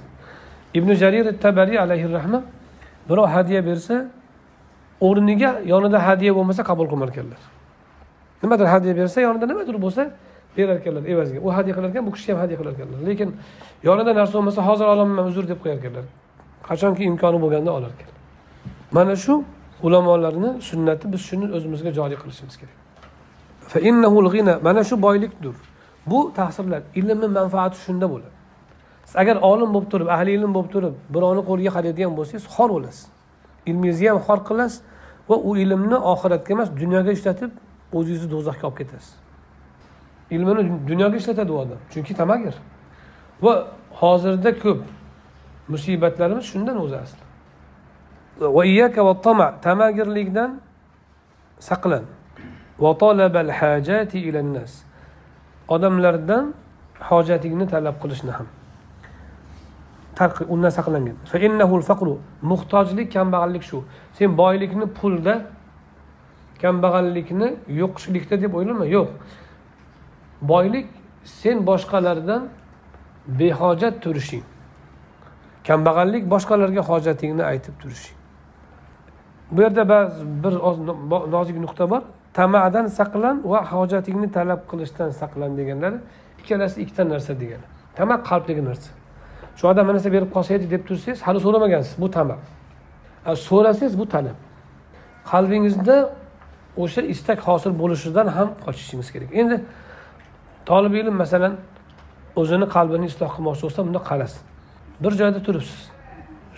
[0.78, 2.40] ibn jarir tabariy alayhi rahma
[3.10, 3.96] birov hadya bersa
[5.08, 7.42] o'rniga yonida hadya bo'lmasa qabul qilmar ekanlar.
[8.44, 10.02] Nimadir hadya bersa yonida nimadir bo'lsa
[10.58, 11.40] berar ekanlar evaziga.
[11.48, 13.00] U hadya qilar ekan bu kishi ham hadya qilar ekanlar.
[13.10, 13.30] Lekin
[13.88, 16.06] yonida narsa bo'lmasa hozir ololmayman uzr deb qo'yar ekanlar.
[16.70, 18.18] Qachonki imkoni bo'lganda olar ekanlar
[18.92, 19.44] mana shu
[19.84, 22.76] ulamolarni sunnati biz shuni o'zimizga joriy qilishimiz kerak.
[24.64, 25.56] Mana shu boylikdir.
[26.10, 26.82] Bu ta'sirlar.
[26.96, 28.36] Ilmni manfaati shunda bo'ladi.
[29.06, 33.08] Siz agar olim bo'lib turib ahli ilm bo'lib turib birovni qo'liga qaraydigan bo'lsangiz xor bo'lasiz.
[33.70, 34.82] Ilmingizni ham xor qilasiz
[35.30, 37.52] va u ilmni oxiratga emas dunyoga ishlatib
[37.98, 39.14] o'zingizni do'zaxga olib ketasiz.
[40.36, 41.80] Ilmini dunyoga ishlatadi u odam.
[41.92, 42.56] Chunki tamagir.
[43.46, 43.54] Va
[44.02, 44.82] hozirda ko'p
[45.74, 47.24] musibatlarimiz shundan o'zi asli.
[49.68, 50.52] Tamagirlikdan
[51.60, 52.04] saqlan.
[55.68, 56.54] Odamlardan
[57.10, 58.48] hojatingni talab qilishni ham
[60.50, 61.16] undan saqlangan
[62.42, 63.84] muhtojlik kambag'allik shu.
[64.14, 65.34] Sen boylikni pulda
[66.62, 69.08] kambag'allikni yo'qchilikda deb o'ylama yo'q.
[70.42, 70.88] Boylik
[71.24, 72.50] sen boshqalardan
[73.28, 74.44] behojat turishing.
[75.68, 78.18] Kambag'allik boshqalarga hojatingni aytib turishing.
[79.52, 80.78] Bu yerda ba'zi bir oz
[81.36, 82.02] nozik nuqta bor.
[82.38, 85.98] Tamadan saqlan va hojatingni talab qilishdan saqlan deganlari
[86.40, 87.62] ikkalasi ikkita narsa degan.
[87.98, 88.90] Tama qalbdagi narsa.
[89.58, 92.36] Shu odam mana narsa berib qolsa edi deb tursangiz hali so'ramagansiz bu tama.
[93.48, 94.38] So'rasangiz bu talab
[95.32, 95.96] qalbingizda
[96.84, 99.30] o'sha istak hosil bo'lishidan ham qochishingiz kerak.
[99.42, 99.56] Endi
[100.70, 101.54] tolib ilm masalan
[102.42, 104.42] o'zini qalbini isloh qilmoqchi bo'lsa bunda qarasin
[105.04, 105.82] bir joyda turibsiz.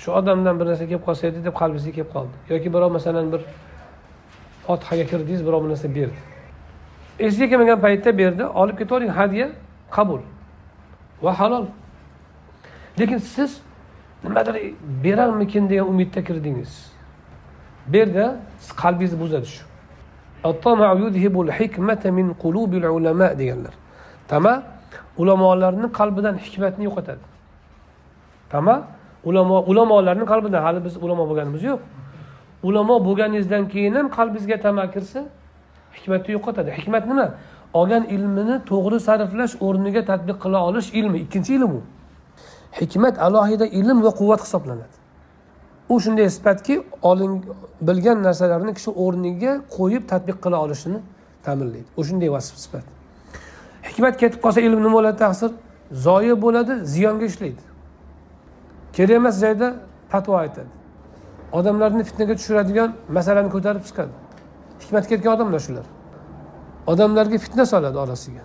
[0.01, 2.35] Shu odamdan bir narsa kelib qolsa edi deb qalbingizga kelib qoldi.
[2.51, 3.41] Yoki birov masalan bir
[4.69, 6.19] fotihaga kirdingiz birov bir narsa berdi.
[7.19, 8.45] Esiga kelmagan paytda berdi.
[8.45, 9.49] Olib ketavering hadya
[9.91, 10.19] qabul
[11.21, 11.65] va halol.
[12.99, 13.61] Lekin siz
[14.23, 14.55] nimadir
[15.03, 16.91] berarmikin degan umidda kirdingiz.
[17.87, 19.63] Bu yerda siz qalbingizni buzadi shu.
[23.39, 23.73] Deganlar.
[24.27, 24.63] Tama
[25.17, 27.23] ulamolarni qalbidan hikmatni yo'qotadi.
[28.49, 28.75] Tama
[29.23, 31.79] ulamo ulamolarni qalbidan hali biz ulamo bo'lganimiz yo'q.
[32.63, 35.25] Ulamo bo'lganingizdan keyin ham qalbingizga tama kirsa
[35.95, 37.27] hikmatni yo'qotadi hikmat nima?
[37.73, 41.17] Olgan ilmini to'g'ri sarflash o'rniga tadbiq qila olish ilmi.
[41.25, 41.81] Ikkinchi ilm u
[42.81, 44.95] hikmat alohida ilm va quvvat hisoblanadi.
[45.89, 47.43] U shunday sifatki oling
[47.81, 50.99] bilgan narsalarni kishi o'rniga qo'yib tadbiq qila olishini
[51.45, 51.85] ta'minlaydi.
[51.97, 52.83] U shunday vasf sifat.
[53.89, 55.51] Hikmat ketib qolsa ilm nima bo'ladi taqsir?
[55.91, 57.63] Zoyi bo'ladi ziyonga ishlaydi.
[58.93, 59.67] Kerak emas joyda
[60.09, 60.78] fatvo aytadi.
[61.51, 64.13] Odamlarni fitnaga tushiradigan masalani ko'tarib chiqadi.
[64.81, 65.85] Hikmat ketgan odamlar shular.
[66.87, 68.43] Odamlarga fitna soladi orasiga.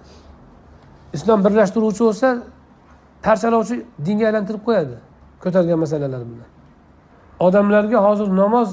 [1.16, 2.28] Islom birlashtiruvchi bo'lsa
[3.26, 3.76] parchalovchi
[4.06, 4.96] dinga aylantirib qo'yadi
[5.42, 6.50] ko'targan masalalar bilan.
[7.46, 8.68] Odamlarga hozir namoz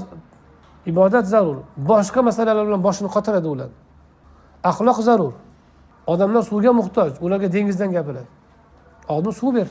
[0.91, 1.57] ibodat zarur
[1.91, 3.69] boshqa masalalar bilan boshini qotiradi ular.
[4.63, 5.34] Axloq zarur.
[6.07, 8.29] Odamlar suvga muhtoj ularga dengizdan gapiradi.
[9.13, 9.67] Oldin suv ber.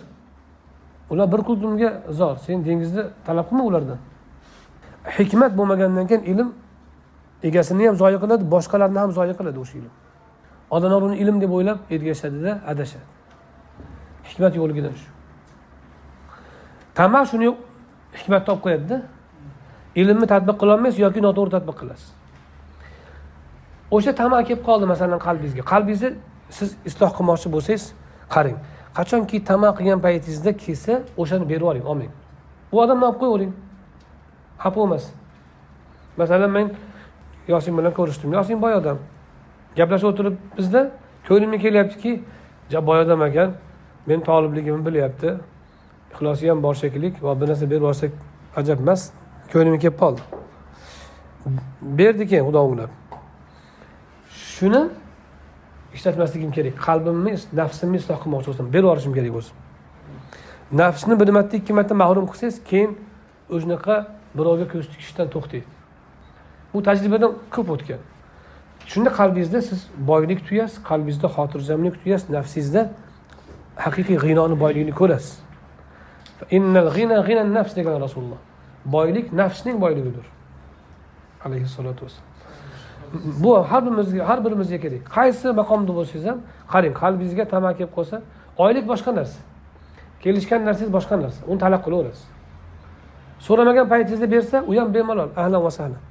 [1.10, 3.98] Ular bir qultumga zor sen dengizni talab qilma ulardan.
[5.18, 6.48] Hikmat bo'lmagandan keyin ilm
[7.42, 9.92] egasini ham zoya qiladi boshqalarni ham zoya qiladi o'sha ilm.
[10.70, 13.06] Odamlar uni ilm deb o'ylab ergashadida adashadi.
[14.28, 15.08] Hikmat yo'qligidan shu
[16.94, 17.48] tama shuni
[18.18, 18.96] hikmatni olib qo'yadida.
[20.00, 22.08] Ilmni tadbiq qilolmaysiz yoki noto'g'ri tadbiq qilasiz.
[23.96, 25.62] O'sha tama kelib qoldi masalan qalbingizga.
[25.72, 26.10] Qalbingizni
[26.58, 27.84] siz isloh qilmoqchi bo'lsangiz
[28.34, 28.58] qarang
[28.98, 30.92] qachonki tama qilgan paytingizda kelsa
[31.22, 32.12] o'shani berib yuboring olmang.
[32.72, 33.52] Bu odamni olib qo'yavering
[34.62, 35.04] xafa bo'lmas.
[36.16, 36.66] Masalan men
[37.48, 38.32] yosin bilan ko'rishdim.
[38.32, 38.98] Yosin boy odam.
[39.76, 40.90] Gaplashib o'tirib bizda
[41.28, 42.12] ko'nglimga kelyaptiki
[42.88, 43.54] boy odam ekan
[44.06, 45.34] meni tolibligimni bilyapti.
[46.12, 48.12] Ixlosi ham bor shekilli va bir narsa berib yuborsak
[48.56, 49.10] ajab emas
[49.52, 50.22] ko'nglimga kelib qoldi.
[51.98, 52.90] Berdi keyin xudo o'nglab
[54.54, 54.82] shuni
[55.96, 56.74] ishlatmasligim kerak.
[56.86, 59.52] Qalbimni nafsimni isloh qilmoqchi bo'lsam berib yuborishim kerak bo'lsa
[60.72, 62.98] nafsni bir marta ikki marta mag'rum qilsangiz keyin
[63.50, 63.96] o'shanaqa
[64.38, 65.68] birovga ko'z tikishdan to'xtaydi
[66.74, 68.00] bu tajribadan ko'p o'tgan.
[68.86, 72.82] Shunda qalbingizda siz boylik tuyasiz qalbingizda xotirjamlik tuyasiz nafsingizda
[73.84, 75.34] haqiqiy g'inoni boyligini ko'rasiz.
[77.56, 78.40] Nafs degan rasululloh.
[78.84, 80.26] Boylik nafsning boyligidir.
[81.44, 82.30] Alayhissalotu vassalom
[83.44, 85.02] bu har birimizga har birimizga kerak.
[85.16, 86.38] Qaysi maqomda bo'lsangiz ham
[86.72, 88.16] qarang qalbingizga tamaki kelib qolsa
[88.64, 89.38] oylik boshqa narsa.
[90.22, 91.40] Kelishgan narsangiz boshqa narsa.
[91.50, 92.39] Uni talab qilaverasiz.
[93.46, 95.30] So'ramagan paytingizda bersa u ham bemalol.
[95.36, 96.02] Ahlan va sahlan.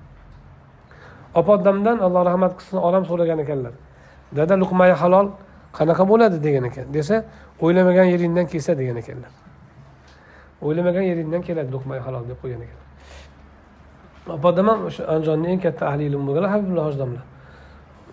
[1.40, 1.54] Opa
[2.08, 3.74] alloh rahmat qilsin onam so'ragan ekanlar.
[4.38, 5.28] Dada luqmai halol
[5.78, 6.86] qanaqa bo'ladi degan ekan.
[6.94, 7.16] Desa
[7.62, 9.32] o'ylamagan yeringdan kelsa degan ekanlar.
[10.62, 12.80] O'ylamagan yeringdan keladi luqmai halol deb qo'ygan ekan
[14.38, 16.98] Opadam ham o'sha andijonni eng katta ahli ilm bo'lganlar habibulla hoji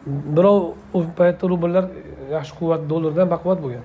[0.06, 0.58] birov
[0.94, 1.84] u paytda rubllar
[2.30, 3.84] yaxshi quvvat dollardan baquvvat bo'lgan.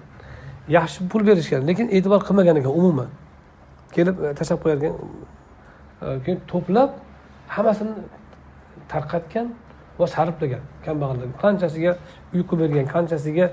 [0.78, 3.10] Yaxshi pul berishgan lekin e'tibor qilmagan ekan umuman.
[3.96, 4.94] Kelib e, tashlab qo'yadigan.
[6.26, 6.90] Keyin to'plab
[7.56, 7.94] hammasini
[8.94, 9.48] tarqatgan
[10.00, 11.92] va sarflagan kambag'allarga qanchasiga
[12.34, 13.46] uy qilib bergan qanchasiga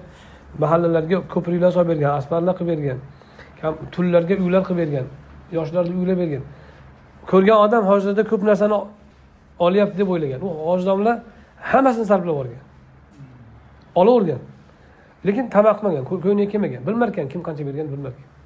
[0.63, 2.99] mahallalarga ko'priklar solib bergan asparlar qilib bergan
[3.95, 5.07] tullarga uylar qilib bergan
[5.59, 6.43] yoshlarga uylar bergan.
[7.31, 8.77] Ko'rgan odam hozirda ko'p narsani
[9.67, 10.41] olyapti deb o'ylagan.
[10.47, 11.17] U hojidomlar
[11.71, 12.65] hammasini sarflab yuborgan
[14.01, 14.41] olavergan.
[15.27, 18.38] Lekin tama qilmagan ko'ngliga kelmagan bilmarkan kim qancha berganini bilmarkan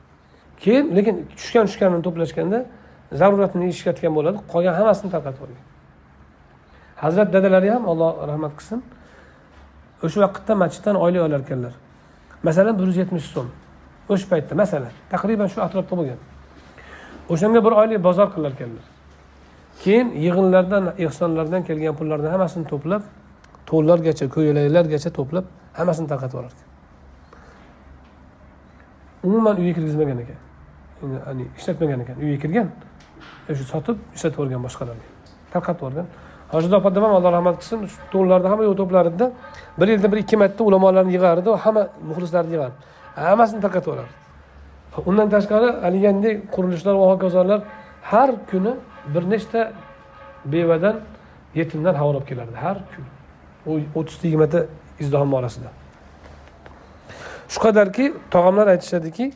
[0.59, 2.65] keyin lekin tushgan tushganini to'plashganda
[3.21, 4.39] zaruratini ishlatgan bo'ladi.
[4.53, 5.65] Qolgan hammasini tarqatib yuborgan
[7.05, 8.83] hazrat dadalari ham alloh rahmat qilsin.
[10.05, 11.75] O'sha vaqtda masjiddan oylik olar ekanlar
[12.49, 13.49] masalan bir yuz yetmish so'm.
[14.13, 16.21] O'sha paytda masalan taqriban shu atrofda bo'lgan.
[17.33, 18.87] O'shanga bir oylik bozor qilar ekanlar
[19.83, 23.03] keyin yig'inlardan ehsonlardan kelgan pullarni hammasini to'plab
[23.71, 25.45] to'llargacha ko'ylaklargacha to'plab
[25.79, 26.72] hammasini tarqatib yuborar ekan
[29.25, 30.39] umuman uyga kirgizmagan ekan.
[31.59, 32.17] Ishlatmagan ekan.
[32.23, 32.69] Uyga kirgan
[33.49, 35.07] e, shu sotib ishlatib yuborgan boshqalarga.
[35.53, 36.07] Tarqatib yuborgan.
[36.53, 37.79] Hojida opa ham alloh rahmat qilsin.
[38.13, 39.27] To'nlarni hamma yo'q to'plardi
[39.81, 42.77] bir yilda bir ikki marta ulamolarni yig'ardi hamma muxlislarni yig'ardi.
[43.29, 44.15] Hammasini tarqatib yuborardi.
[45.11, 47.61] Undan tashqari haligandek qurilishlar va hokazolar
[48.13, 48.73] har kuni
[49.15, 49.61] bir nechta
[50.53, 50.97] bevadan
[51.61, 52.57] yetimdan havo olib kelardi.
[52.65, 53.09] Har kuni.
[53.71, 54.59] U o'ttizta yigirmata
[55.03, 55.82] izdihom orasida
[57.53, 59.33] shu qadarki tog'amlar aytishadiki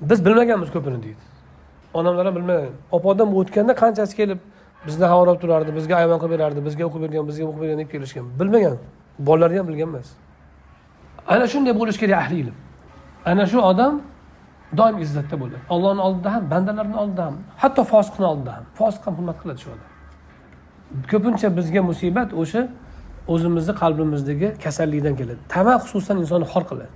[0.00, 1.22] biz bilmaganmiz ko'pini deydi.
[1.94, 4.38] Onamlar ham bilmagan opa odam o'tganda qanchasi kelib
[4.86, 8.26] bizni havolab turardi bizga ayvon qilib berardi bizga o'qib bergan bizga o'qib bergan deb kelishgan.
[8.40, 8.76] Bilmagan.
[9.18, 10.08] Bolalari ham bilgan emas.
[11.28, 12.56] Ana shunday bo'lishi kerak ahli ilm.
[13.30, 13.94] Ana shu odam
[14.78, 15.62] doim izzatda bo'ladi.
[15.74, 18.64] Ollohni oldida ham bandalarni oldida ham hatto fosiqni oldida ham.
[18.78, 19.88] Fosiq ham hurmat qiladi shu odam.
[21.10, 22.62] Ko'pincha bizga musibat o'sha
[23.32, 25.40] o'zimizni qalbimizdagi kasallikdan keladi.
[25.54, 26.94] Tama xususan insonni xor qiladi.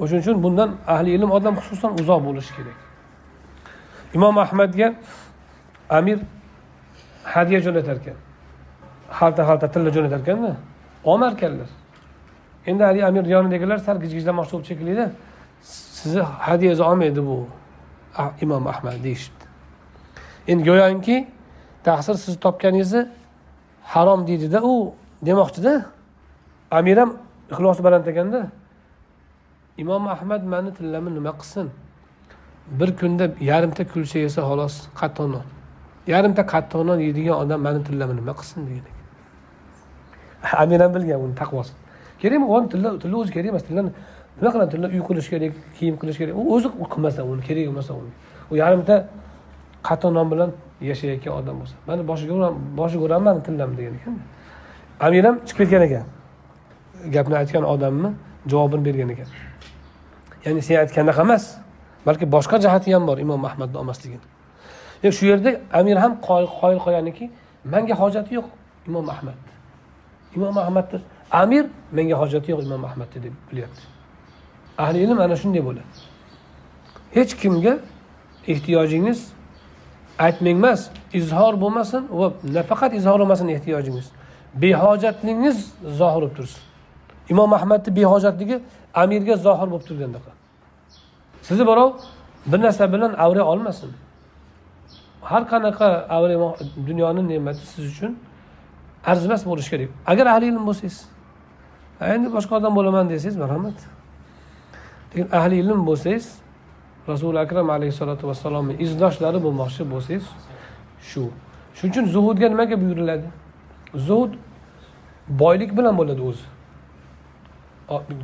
[0.00, 2.78] O'shaning uchun bundan ahli ilm odam xususan uzoq bo'lishi kerak.
[4.16, 4.94] Imom ahmadga
[5.98, 6.18] amir
[7.34, 8.18] hadya jo'natar ekan
[9.18, 10.56] xalta xalta tilla jo'natar ekanda
[11.10, 11.68] olmar ekanlar
[12.66, 15.04] endi haligi amir yonidagilar sal gijgijlamoqchi bo'lib shekillida
[15.98, 17.36] sizni hadyangizni olmaydi bu
[18.44, 19.44] imom ahmad deyishibdi.
[20.50, 21.16] Endi go'yoki
[21.84, 23.02] taqsir sizni topganingizni
[23.82, 24.94] harom deydida u
[25.28, 25.72] demoqchida.
[26.70, 27.10] Amir ham
[27.52, 28.40] ixlosi baland ekanda
[29.82, 31.70] imom ahmad mani tillami nima qilsin?
[32.78, 35.46] Bir kunda yarimta kulcha yesa xolos qattiq non
[36.12, 38.94] yarimta qattiq non yeydigan odam mani tillami nima qilsin degan
[40.62, 41.78] amir ham bilgan uni taqvosini
[42.20, 43.90] kerakmi u tilla tilla o'zi kerak emas tillani
[44.40, 44.70] nima qiladi?
[44.74, 46.34] Tilla uy qilish kerak kiyim qilish kerak.
[46.40, 47.94] U o'zi qilmasa uni kerak emas u
[48.50, 48.96] u yarimta
[49.88, 50.50] qattiq non bilan
[50.90, 51.74] yashayotgan odam bo'lsa.
[51.88, 54.14] Mani boshiga boshiga uraman tillam degan ekan.
[55.06, 56.04] Amir ham chiqib ketgan ekan.
[57.14, 58.10] Gapni aytgan odamni
[58.50, 59.28] javobini bergan ekan.
[60.48, 61.44] Ya'ni sen aytganaqa emas
[62.06, 64.26] balki boshqa jihati ham bor imom ahmadni olmasligini.
[65.16, 67.24] Shu yerda amir ham qoyil qolganiki
[67.72, 68.46] manga hojati yo'q
[68.88, 69.52] imom ahmadni
[70.36, 73.82] imom ahmadni amir menga hojati yo'q imom ahmadni deb bilyapti.
[74.78, 75.90] Ahli ilm ana shunday bo'ladi.
[77.16, 77.74] Hech kimga
[78.52, 79.20] ehtiyojingiz
[80.18, 80.80] aytmang emas
[81.20, 82.26] izhor bo'lmasin va
[82.56, 84.06] nafaqat izhor bo'lmasin ehtiyojingiz.
[84.62, 85.58] Behojatligingiz
[86.00, 86.62] zohir bo'lib tursin.
[87.32, 88.56] Imom ahmadni behojatligi
[89.02, 90.37] amirga zohir bo'lib turgandaqa.
[91.48, 91.90] Sizni birov
[92.46, 93.90] bir narsa bilan avray olmasin.
[95.22, 96.36] Har qanaqa avray
[96.86, 98.18] dunyoni ne'mati siz uchun
[99.04, 99.88] arzimas bo'lishi kerak.
[100.06, 100.96] Agar ahli ilm bo'lsangiz
[102.14, 103.78] endi boshqa odam bo'laman desangiz marhamat.
[105.10, 106.26] Lekin ahli ilm bo'lsangiz
[107.08, 110.26] rasuli akram alayhissalotu vassalomni izdoshlari bo'lmoqchi bo'lsangiz
[111.10, 111.22] shu.
[111.76, 113.26] Shuning uchun zuhudga nimaga buyuriladi?
[114.08, 114.32] Zuhud
[115.42, 116.46] boylik bilan bo'ladi o'zi.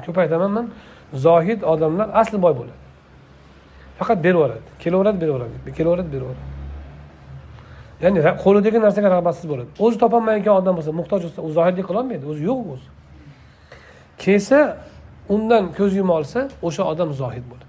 [0.04, 0.66] Ko'p aytaman man
[1.26, 2.83] zohid odamlar asli boy bo'ladi.
[3.98, 6.54] Faqat beraveradi kelaveradi beraveradi kelaveradi beraveradi
[8.02, 9.70] ya'ni qo'lidagi narsaga rag'batsiz bo'ladi.
[9.84, 12.88] O'zi topolmayotgan odam bo'lsa muhtoj bo'lsa u zohirlik qilolmaydi o'zi yo'q o'zi.
[14.24, 14.58] Kelsa
[15.34, 17.66] undan ko'z yuma olsa o'sha odam zohid bo'ladi.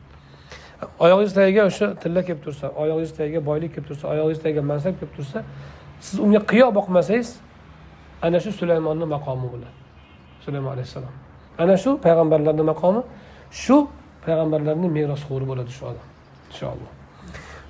[1.05, 5.13] Oyog'ingiz tagiga o'sha tilla kelib tursa oyog'ingiz tagiga boylik kelib tursa oyog'ingiz tagiga mansab kelib
[5.17, 5.37] tursa
[6.05, 7.29] siz unga qiyo boqmasangiz
[8.25, 9.75] ana shu sulaymonni maqomi bo'ladi.
[10.45, 11.13] Sulaymon alayhissalom.
[11.63, 13.01] Ana shu payg'ambarlarni maqomi
[13.63, 13.77] shu
[14.25, 16.05] payg'ambarlarni merosxo'ri bo'ladi shu odam.
[16.55, 16.91] Inshaalloh.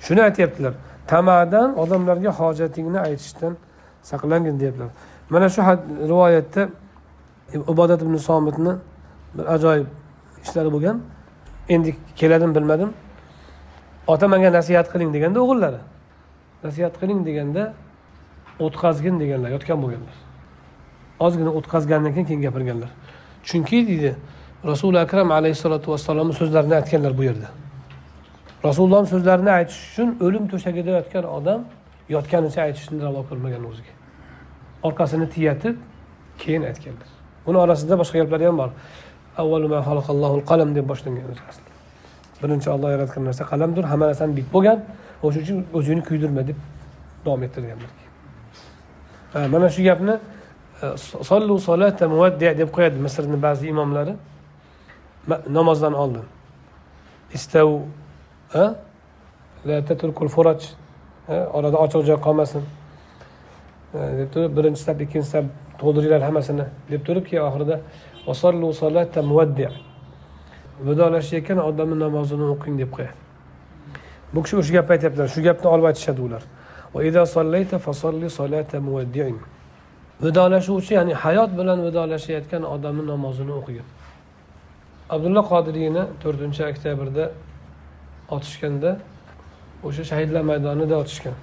[0.00, 0.74] Shuni aytyaptilar.
[1.06, 3.56] Tamadan odamlarga hojatingni aytishdan
[4.02, 4.88] saqlangin deyaptilar.
[5.30, 5.62] Mana shu
[6.12, 6.68] rivoyatda
[7.72, 8.72] ibodat ibn somitni
[9.34, 9.86] bir ajoyib
[10.44, 10.96] ishlari bo'lgan.
[11.68, 12.90] Endi keladimi bilmadim.
[14.06, 15.80] Ota menga nasihat qiling deganda o'g'illari
[16.64, 17.74] nasihat qiling deganda
[18.60, 20.16] o'tqazgin deganlar yotgan bo'lganlar.
[21.26, 22.90] Ozgina o'tqazgandan keyin keyin gapirganlar.
[23.48, 24.12] Chunki deydi
[24.70, 27.48] rasuli akram alayhissalotu vassalomni so'zlarini aytganlar bu yerda.
[28.64, 31.60] Rasulullohni so'zlarini aytish uchun o'lim to'shagida yotgan odam
[32.08, 33.92] yotganicha aytishni ravo ko'rmagan o'ziga.
[34.82, 35.76] Orqasini tiyatib
[36.42, 37.08] keyin aytganlar
[37.46, 38.70] buni orasida boshqa gaplar ham bor.
[40.50, 41.70] Qalam deb boshlangan asli.
[42.42, 44.78] Birinchi olloh yaratgan narsa qalamdir hamma narsani bit bo'lgan
[45.22, 46.58] o'sha uchun o'zingni kuydirma deb
[47.24, 48.06] davom ettirganlar
[49.34, 50.14] mana shu gapni
[50.82, 54.14] e, sollu solata muvaddi deb qo'yadi misrni ba'zi imomlari.
[55.48, 56.24] Namozdan oldin.
[57.34, 57.68] Istav
[61.52, 62.62] orada ochiq joy qolmasin
[63.92, 65.44] deb turib birinchi saf ikkinchi saf
[65.80, 67.76] to'ldiringlar hammasini deb turib keyin oxirida
[70.86, 73.14] vidolashayotgan odamni namozini o'qing deb qo'yadi
[74.34, 76.42] bu kishi o'sha gapni aytyaptilar shu gapni olib aytishadi ular
[80.24, 83.86] vidolashuvchi ya'ni hayot bilan vidolashayotgan odamni namozini o'qigin
[85.14, 87.24] abdulla qodiriyni to'rtinchi oktyabrda
[88.30, 88.98] otishganda
[89.84, 91.34] o'sha shahidlar maydonida otishgan.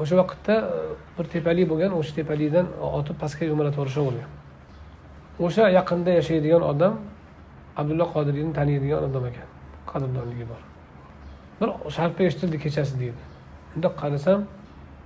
[0.00, 0.78] O'sha vaqtda e,
[1.18, 2.66] bir tepalik bo'lgan o'sha tepalikdan
[2.98, 4.28] otib pastga yumalatib bo'lgan
[5.44, 6.94] o'sha yaqinda yashaydigan odam
[7.76, 9.48] abdulla qodiriyni taniydigan odam ekan
[9.90, 10.60] qadrdonligi bor.
[11.60, 13.22] Bir sharpa eshitildi kechasi deydi.
[13.76, 14.40] Unda qarasam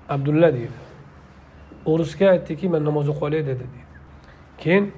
[0.08, 0.78] abdulla deydi.
[1.86, 3.80] O'risga aytdiki man namoz o'qib olay dedi deydi.
[4.62, 4.92] Keyin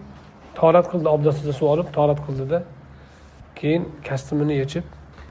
[0.54, 2.62] torat qildi obdastida suv olib torat qildida
[3.60, 4.84] keyin kostyumini yechib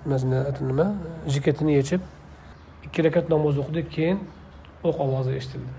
[0.08, 0.96] nima?
[1.28, 2.02] Jiketini yechib
[2.86, 4.20] ikki rakat namoz o'qidi keyin
[4.84, 5.72] o'q ovozi eshitildi.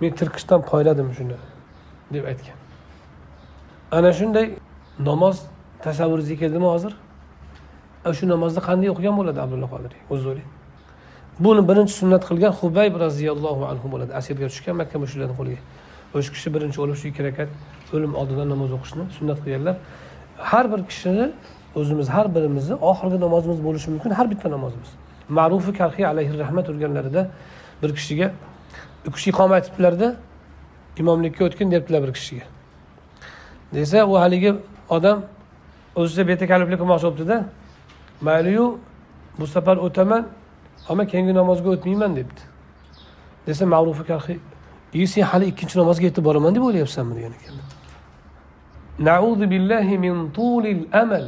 [0.00, 1.38] Men tirqishdan poyladim shuni
[2.14, 2.56] deb aytgan.
[3.92, 4.46] Ana shunday
[4.98, 5.36] namoz
[5.84, 6.92] tasavvuringizga keldimi hozir?
[8.18, 10.50] Shu namozni qanday o'qigan bo'ladi abdulla qodiriy o'zi o'ylang
[11.44, 14.12] buni birinchi sunnat qilgan hubayb roziyallohu anhu bo'ladi.
[14.20, 15.60] Asirga tushgan makka mushuklarni qo'liga.
[16.16, 17.50] O'sha kishi birinchi bo'lib shu ikki rakat
[17.94, 19.76] o'lim oldidan namoz o'qishni sunnat qilganlar.
[20.50, 21.26] Har bir kishini
[21.76, 24.90] o'zimiz har birimizni oxirgi namozimiz bo'lishi mumkin har bitta namozimiz.
[25.28, 27.30] Ma'rufi karhiy alayhi rahmat urganlarida
[27.82, 28.32] bir kishiga
[29.06, 30.16] u kishi iqoma aytibdilarda
[30.98, 32.44] imomlikka o'tgin debdilar bir kishiga.
[33.74, 34.54] Desa u haligi
[34.90, 35.18] odam
[35.96, 37.44] o'zicha betakaliflik qilmoqchi bo'libdida
[38.20, 38.78] mayliyu
[39.38, 40.22] bu safar o'taman
[40.88, 42.42] ammo keyingi namozga o'tmayman debdi.
[43.46, 44.38] Desa ma'rufi karhiy
[44.92, 47.66] i sen hali ikkinchi namozga yetib boraman deb o'ylayapsanmi degan ekanlar
[48.98, 51.24] nauzu billahi min tulil amal.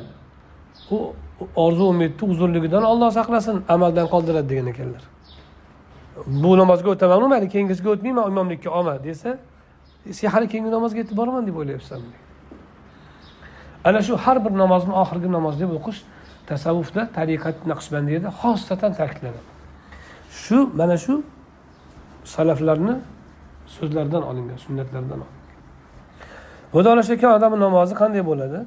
[0.91, 1.15] U
[1.57, 5.03] orzu umidni uzunligidan olloh saqlasin amaldan qoldiradi degan ekanlar.
[6.27, 9.39] Bu namozga o'tamanmi mayli keyingisiga o'tmayman imomlikka olma desa
[10.13, 12.15] sen hali keyingi namozga yetib boraman deb o'ylayapsanmi?
[13.85, 16.01] Ana shu har bir namozni oxirgi namoz deb o'qish
[16.51, 19.43] tasavvufda tariqat naqshbandiyada xosatan ta'kidlanadi.
[20.43, 21.15] Shu mana shu
[22.35, 22.95] salaflarni
[23.77, 25.43] so'zlaridan olingan sunnatlardan olingan.
[26.75, 28.61] Vidolashayotgan odamni namozi qanday bo'ladi?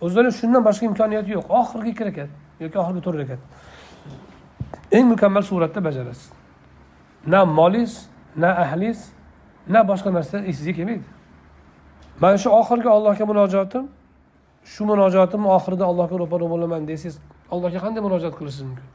[0.00, 1.46] O'zlari shundan boshqa imkoniyati yo'q.
[1.60, 2.30] Oxirgi ikki rakat
[2.60, 3.40] yoki oxirgi to'rt rakat.
[4.92, 6.30] Eng mukammal suratda bajarasiz.
[7.26, 9.00] Na molingiz na ahlingiz
[9.68, 11.06] na boshqa narsa esingizga kelmaydi.
[12.20, 13.84] Mana shu oxirgi allohga munojotim
[14.72, 17.16] shu munojotimni oxirida allohga ro'para bo'laman desangiz
[17.52, 18.86] allohga qanday murojaat qilishingiz mumkin?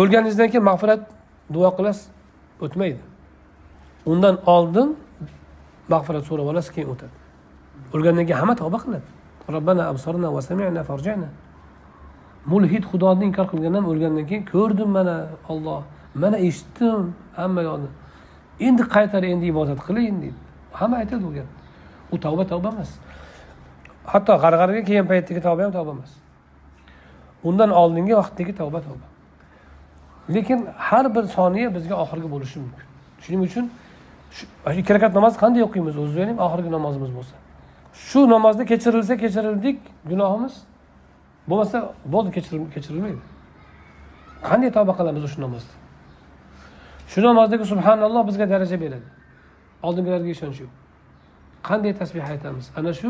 [0.00, 1.02] O'lganingizdan keyin mag'firat
[1.54, 2.06] duo qilasiz
[2.64, 3.00] o'tmaydi.
[4.12, 4.88] Undan oldin
[5.92, 7.14] mag'firat so'rab olasiz keyin o'tadi.
[7.94, 9.15] O'lgandan keyin hamma tavba qiladi.
[9.54, 11.28] Robbana absorna va sami'na farjana.
[12.46, 15.16] Mulhid xudoni inkor qilgandan o'lgandan keyin ko'rdim mana
[15.48, 15.82] olloh
[16.14, 17.88] mana eshitdim hamma yoqni
[18.66, 20.38] endi qaytar endi ibodat qiling deydi.
[20.72, 21.54] Hamma aytadi bu gapni
[22.12, 22.90] u tavba tavba emas.
[24.12, 26.12] Hatto g'arg'arga kelgan paytdagi tavba ham tavba emas.
[27.48, 29.06] Undan oldingi vaqtdagi tavba tavba.
[30.34, 32.86] Lekin har bir soniya bizga oxirgi bo'lishi mumkin.
[33.22, 33.64] Shuning uchun
[34.80, 37.34] ikki rakat namoz qanday o'qiymiz o'zi ham oxirgi namozimiz bo'lsa.
[37.96, 39.78] Shu namozda kechirilsa kechirildik
[40.10, 40.54] gunohimiz
[41.48, 42.30] bo'lmasa bo'ldi
[42.74, 43.22] kechirilmaydi.
[44.48, 45.72] Qanday tavba qilamiz o'sha namozda?
[47.08, 49.08] Shu namozdagi subhanalloh bizga daraja beradi.
[49.82, 50.72] Oldingilarga ishonch yo'q.
[51.68, 52.70] Qanday tasbeh aytamiz?
[52.78, 53.08] Ana shu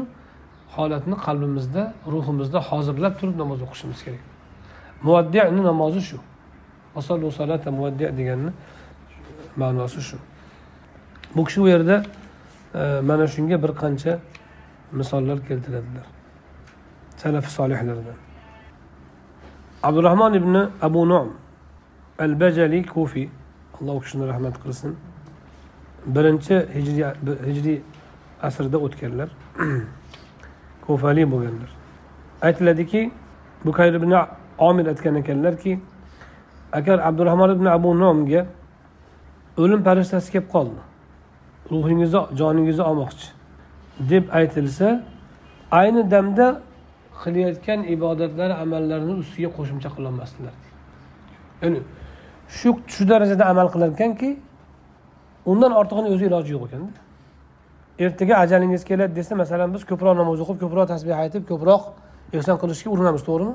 [0.77, 1.83] holatni qalbimizda
[2.13, 4.23] ruhimizda hozirlab turib namoz o'qishimiz kerak.
[5.03, 6.19] Muvaddini namozi shu.
[7.79, 8.51] Muvaddi deganni
[9.57, 10.17] ma'nosi shu.
[11.35, 12.03] Bu kishi u yerda
[12.75, 14.19] e, mana shunga bir qancha
[14.99, 16.07] misollar keltiradilar.
[17.17, 18.19] Salafi solihlardan.
[19.83, 21.29] Abdurahmon ibn abu nom
[22.19, 23.29] al bajali kufiy
[23.81, 24.97] alloh u kishini rahmat qilsin
[26.07, 27.05] birinchi hijriy
[27.49, 27.79] hijriy
[28.43, 29.29] asrda o'tganlar
[30.87, 31.71] kufali bo'lganlar.
[32.43, 33.11] Aytiladiki
[33.65, 34.13] bukayr ibn
[34.59, 35.81] omir aytgan ekanlarki
[36.73, 38.47] agar abdurahmon ibn abu nomga
[39.57, 40.81] o'lim farishtasi kelib qoldi
[41.71, 43.36] ruhingizni joningizni olmoqchi
[44.01, 45.03] deb aytilsa
[45.71, 46.61] ayni damda
[47.23, 50.55] qilayotgan ibodatlar amallarini ustiga qo'shimcha qilolmasdilar.
[51.63, 51.81] Ya'ni
[52.49, 54.31] shu shu darajada amal qilar ekanki
[55.47, 56.99] undan ortig'ini o'zi iloji yo'q ekanda.
[57.99, 61.83] Ertaga ajalingiz keladi desa masalan biz ko'proq namoz o'qib ko'proq tasbeh aytib ko'proq
[62.37, 63.55] ehson qilishga urinamiz to'g'rimi?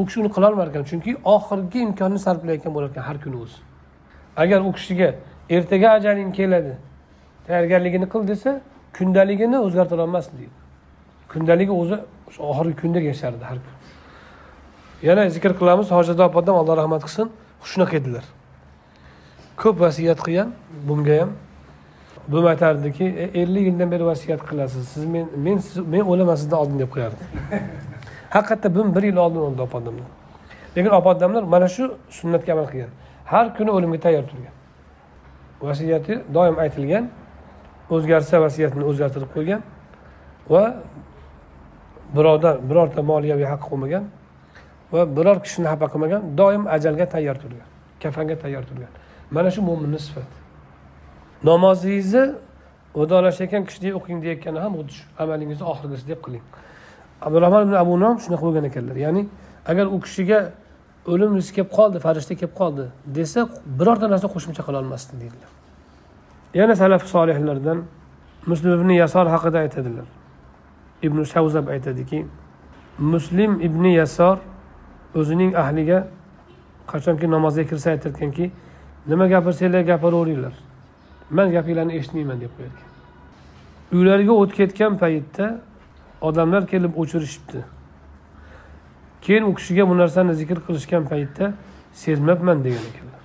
[0.00, 3.58] U kishi uni qilolmar ekan chunki oxirgi imkonni sarflayotgan bo'lar ekan har kuni o'zi.
[4.42, 5.08] Agar u kishiga
[5.56, 6.74] ertaga ajaling keladi
[7.46, 8.50] tayyorgarligini qil desa
[8.96, 10.56] kundaligini o'zgartirolmasdi deydi.
[11.32, 11.96] Kundaligi o'zi
[12.28, 13.74] o'sha oxirgi kunda yashardi har kun.
[15.08, 17.28] Yana zikr qilamiz hojiza opadan alloh rahmat qilsin
[17.70, 18.24] shunaqa edilar.
[19.60, 20.48] Ko'p vasiyat qilgan
[20.88, 21.30] bunga ham.
[22.28, 26.58] Bum aytardiki e, ellik yildan beri vasiyat qilasiz siz men men siz men o'laman sizdan
[26.62, 27.22] oldin deb qo'yardi.
[28.34, 30.08] Haqiqatda bum bir yil oldin o'ldi opodamdan
[30.76, 32.90] lekin opadamlar mana shu sunnatga amal qilgan.
[33.24, 34.54] Har kuni o'limga tayyor turgan.
[35.62, 37.10] Vasiyati doim aytilgan.
[37.94, 39.60] O'zgarsa vasiyatini o'zgartirib qo'ygan
[40.52, 40.64] va
[42.16, 44.04] birovdan birorta moliyaviy haqqi qolmagan
[44.92, 47.68] va biror kishini xafa qilmagan doim ajalga tayyor turgan
[48.02, 48.88] kafanga tayyor turgan.
[49.30, 50.36] Mana shu mo'minni sifati.
[51.44, 52.24] Namozingizni
[52.96, 56.44] vidolashayotgan kishidek o'qing deyayotgani ham xuddi shu amalingizni oxirgisi deb qiling.
[57.26, 58.96] Abdurahmon ibn abu nom shunaqa bo'lgan ekanlar.
[59.06, 59.22] Ya'ni
[59.70, 60.40] agar u kishiga
[61.12, 62.84] o'lim riski kelib qoldi farishta kelib qoldi
[63.18, 63.40] desa
[63.78, 65.50] birorta narsa qo'shimcha qilolmasdi deydilar.
[66.54, 67.84] Yana salaf solihlardan
[68.46, 70.04] muslim ibn yasor haqida aytadilar.
[71.02, 72.26] Ibn shavzab aytadiki
[72.98, 74.38] muslim ibn yasor
[75.14, 76.08] o'zining ahliga
[76.86, 78.50] qachonki namozga kirsa aytarkanki
[79.06, 80.52] nima gapirsanglar gapiraveringlar.
[81.30, 82.88] Man gapinglarni eshitmayman deb qo'yarkan.
[83.92, 85.60] Uylariga o't ketgan paytda
[86.20, 87.64] odamlar kelib o'chirishibdi.
[89.22, 91.52] Keyin u kishiga bu narsani zikr qilishgan paytda
[91.92, 93.22] sezmabman degan ekanlar.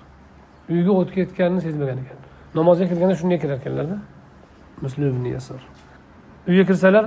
[0.70, 2.25] Uyga o't ketganini sezmagan ekanlar.
[2.56, 3.98] Namozga kirganda shunday kirar ekanlarda
[4.82, 5.62] muslim ibn yasor
[6.48, 7.06] uyga kirsalar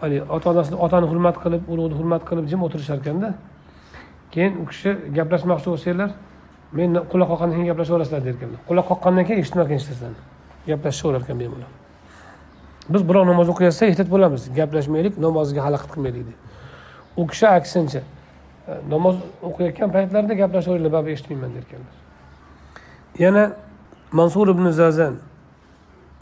[0.00, 3.34] haligi ota onasini otani hurmat qilib ulug'ni hurmat qilib jim o'tirishar ekanda
[4.34, 6.10] keyin u kishi gaplashmoqchi bo'lsanglar
[6.72, 8.60] men quloq qoqqandan keyin gaplashaverasizlar derkanlar.
[8.68, 10.14] Quloq qoqqandan keyin eshitmagan eshitasan
[10.66, 11.70] gaplashishaverar ekan bemalol.
[12.94, 14.48] Biz birov namoz o'qiyotsa ehtiyot bo'lamiz.
[14.58, 16.38] Gaplashmaylik namoziga xalaqit qilmaylik deb.
[17.16, 19.16] U kishi aksincha e, namoz
[19.48, 21.94] o'qiyotgan paytlarida gaplashaveringlar baribir eshitmayman derkanlar.
[23.24, 23.44] Yana
[24.12, 25.14] mansur ibn zazan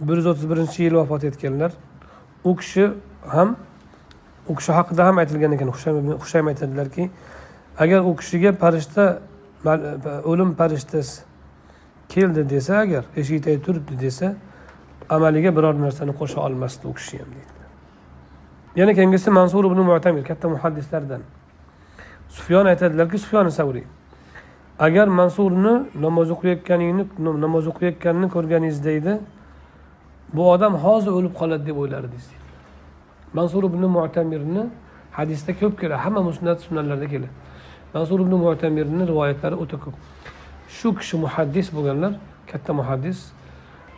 [0.01, 1.73] bir yuz o'ttiz birinchi yil vafot etganlar.
[2.45, 2.91] U kishi
[3.27, 3.57] ham
[4.49, 5.69] u kishi haqida ham aytilgan ekan.
[6.23, 7.11] Hushaym aytadilarki
[7.79, 9.19] agar u kishiga farishta
[10.25, 11.23] o'lim farishtasi
[12.09, 14.35] keldi desa agar eshikda turibdi desa
[15.11, 17.63] amaliga biror narsani qo'sha olmasdi u kishi ham deydi.
[18.77, 21.21] Yana keyingisi mansur ibn mu'tamir katta muhaddislardan.
[22.29, 23.85] Sufyon aytadilarki sufyon savriy
[24.79, 25.75] agar mansurni
[26.07, 27.05] namoz o'qiyotganingni
[27.45, 29.19] namoz o'qiyotganini ko'rganingizda edi
[30.35, 32.27] bu odam hozir o'lib qoladi deb o'ylardingiz
[33.35, 34.63] mansur ibn mu'tamirni
[35.13, 37.31] hadisda ko'p keladi hamma musnat sunanlarda keladi.
[37.95, 39.95] Mansur ibn mu'tamirni rivoyatlari o'ta ko'p.
[40.77, 42.13] Shu kishi muhaddis bo'lganlar
[42.51, 43.19] katta muhaddis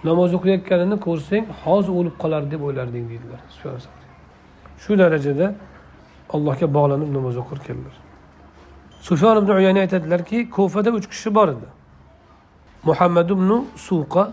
[0.09, 3.41] namoz o'qiyotganini ko'rsang hozir o'lib qolar deb o'ylarding deydilar.
[4.83, 5.47] Shu darajada
[6.35, 8.06] allohga bog'lanib namoz o'qir o'qirkanlar
[9.01, 11.67] sufyon ibn uyana aytadilarki kufada uch kishi bor edi.
[12.85, 14.33] Muhammad ibn suqa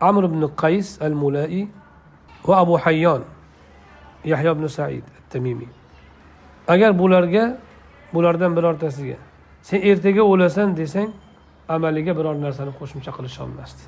[0.00, 1.68] amr ibn qays al mulai
[2.44, 3.22] va abu hayyon
[4.24, 5.68] yahyo ibn said tamimiy
[6.68, 7.56] agar bularga
[8.12, 9.16] bulardan birortasiga
[9.62, 11.10] sen ertaga o'lasan desang
[11.68, 13.82] amaliga biror narsani qo'shimcha qilisholmasdi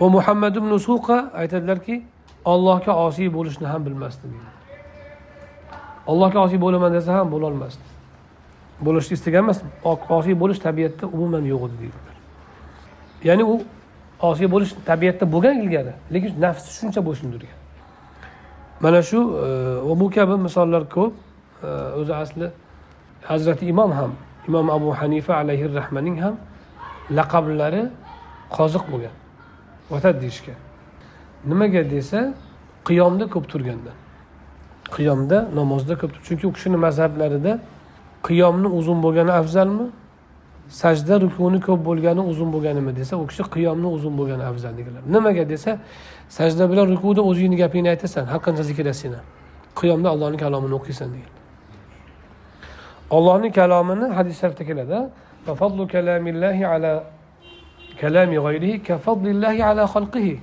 [0.00, 2.02] va muhammad ibn suqa aytadilarki
[2.44, 4.50] ollohga osiy bo'lishni ham bilmasdi deydi
[6.06, 7.93] allohga osiy bo'laman desa ham bo'lolmasdi.
[8.80, 9.62] Bo'lishni istagan emas
[10.18, 12.16] osiy bo'lish tabiatda umuman yo'q edi deydilar
[13.24, 13.62] ya'ni u
[14.20, 17.58] osiy bo'lish tabiatda bo'lgan ilgari lekin nafsi shuncha bo'ysundirgan
[18.80, 19.48] mana shu e,
[19.88, 21.12] va bu kabi misollar ko'p
[21.62, 21.66] e,
[22.00, 22.46] o'zi asli
[23.22, 24.12] hazrati imom ham
[24.48, 26.36] imom abu hanifa alayhi rahmaning ham
[27.10, 27.82] laqablari
[28.56, 29.14] qoziq bo'lgan
[29.90, 30.58] vatad deyishgan
[31.50, 32.34] nimaga desa
[32.88, 33.96] qiyomda ko'p turgandan
[34.96, 37.52] qiyomda namozda ko'p chunki u kishini mazhablarida
[38.26, 39.86] qiyomni uzun bo'lgani afzalmi?
[40.68, 45.44] Sajda rukuni ko'p bo'lgani uzun bo'lganimi desa u kishi qiyomni uzun bo'lgani afzal deganlar nimaga
[45.52, 45.70] desa
[46.36, 49.16] sajda bilan rukuda o'zingni gapingni aytasan har qancha zikr etsang
[49.80, 51.32] qiyomda allohni kalomini o'qiysan degan
[53.16, 54.98] ollohni kalomini hadis sharifda keladi.
[58.00, 60.40] Kalami g'ayrihi ka fadlillahi ala xalqihi.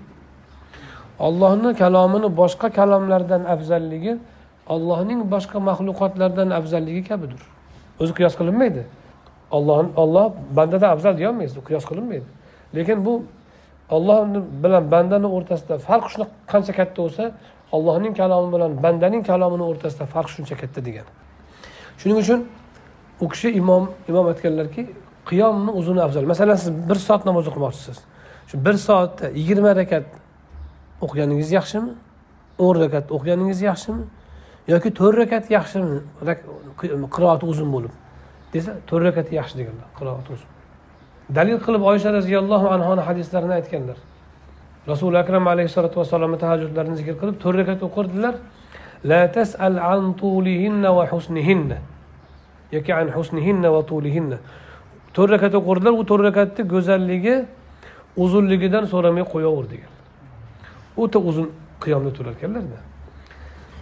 [1.20, 4.14] Ollohni kalomini boshqa kalomlardan afzalligi
[4.68, 7.42] ollohning boshqa maxluqotlardan afzalligi kabidir.
[8.00, 8.84] O'zi qiyos qilinmaydi.
[9.52, 12.28] Olloh olloh bandadan afzal deyolmaysiz u qiyos qilinmaydi.
[12.76, 13.24] Lekin bu
[13.90, 14.20] olloh
[14.64, 17.24] bilan bandani o'rtasida farq shunaqa qancha katta bo'lsa
[17.72, 21.08] ollohning kalomi bilan bandaning kalomini o'rtasida farq shuncha katta degan.
[22.00, 22.40] Shuning uchun
[23.24, 24.84] u kishi imom imom aytganlarki
[25.30, 26.24] qiyomni uzuni afzal.
[26.34, 27.98] Masalan siz bir soat namoz o'qimoqchisiz.
[28.50, 30.08] Shu bir soatda yigirma rakat
[31.02, 31.92] o'qiganingiz yaxshimi?
[32.60, 34.04] o'n rakat o'qiganingiz yaxshimi?
[34.68, 36.02] Yoki to'rt rakat yaxshimi
[37.16, 37.94] qiroati uzun bo'lib
[38.54, 40.50] desa to'rt rakat yaxshi deganlar qiroati uzun.
[41.36, 43.98] Dalil qilib oysha roziyallohu anhoni hadislarini aytganlar.
[44.88, 48.36] Rasuli akram alayhissalotu vassalomni tahajjudlarini zikr qilib to'rt rakat o'qirdilar.
[49.04, 51.78] La tasal an tulihinna va husnihinna
[52.72, 54.38] yoki an husnihinna va tulihinna.
[55.16, 57.36] To'rt rakat o'qirdilar u to'rt rakatni go'zalligi
[58.24, 59.92] uzunligidan so'ramay qo'yaver degan.
[60.98, 61.48] O'ta uzun
[61.84, 62.80] qiyomda turar ekanlarda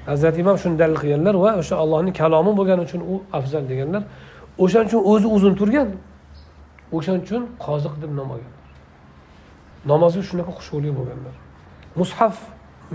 [0.09, 4.03] hazrati imom shuni dalil qilganlar va o'sha allohni kalomi bo'lgani uchun u afzal deganlar
[4.63, 5.89] o'shaning uchun o'zi uzun turgan
[6.97, 8.53] o'shaning uchun qoziq deb nom olgan.
[9.91, 11.35] Namozga shunaqa xushyo'li bo'lganlar.
[11.99, 12.35] Mushaf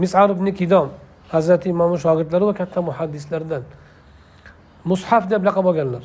[0.02, 0.88] misar ibn kidom
[1.34, 3.62] hazrati imomni shogirdlari va katta muhaddislardan.
[4.90, 6.04] Mushaf deb laqab olganlar.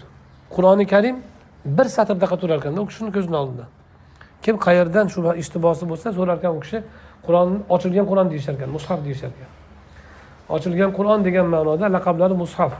[0.55, 1.17] Qur'oni karim
[1.65, 3.65] bir satrdaqa turar ekanda u kishini ko'zini oldida
[4.41, 6.79] kim qayerdan shu ishtibosi bo'lsa so'rar ekan u kishi
[7.25, 9.49] qur'on ochilgan qur'on deyishar ekan mushaf deyishar ekan
[10.49, 12.73] ochilgan qur'on degan ma'noda laqablari mushaf.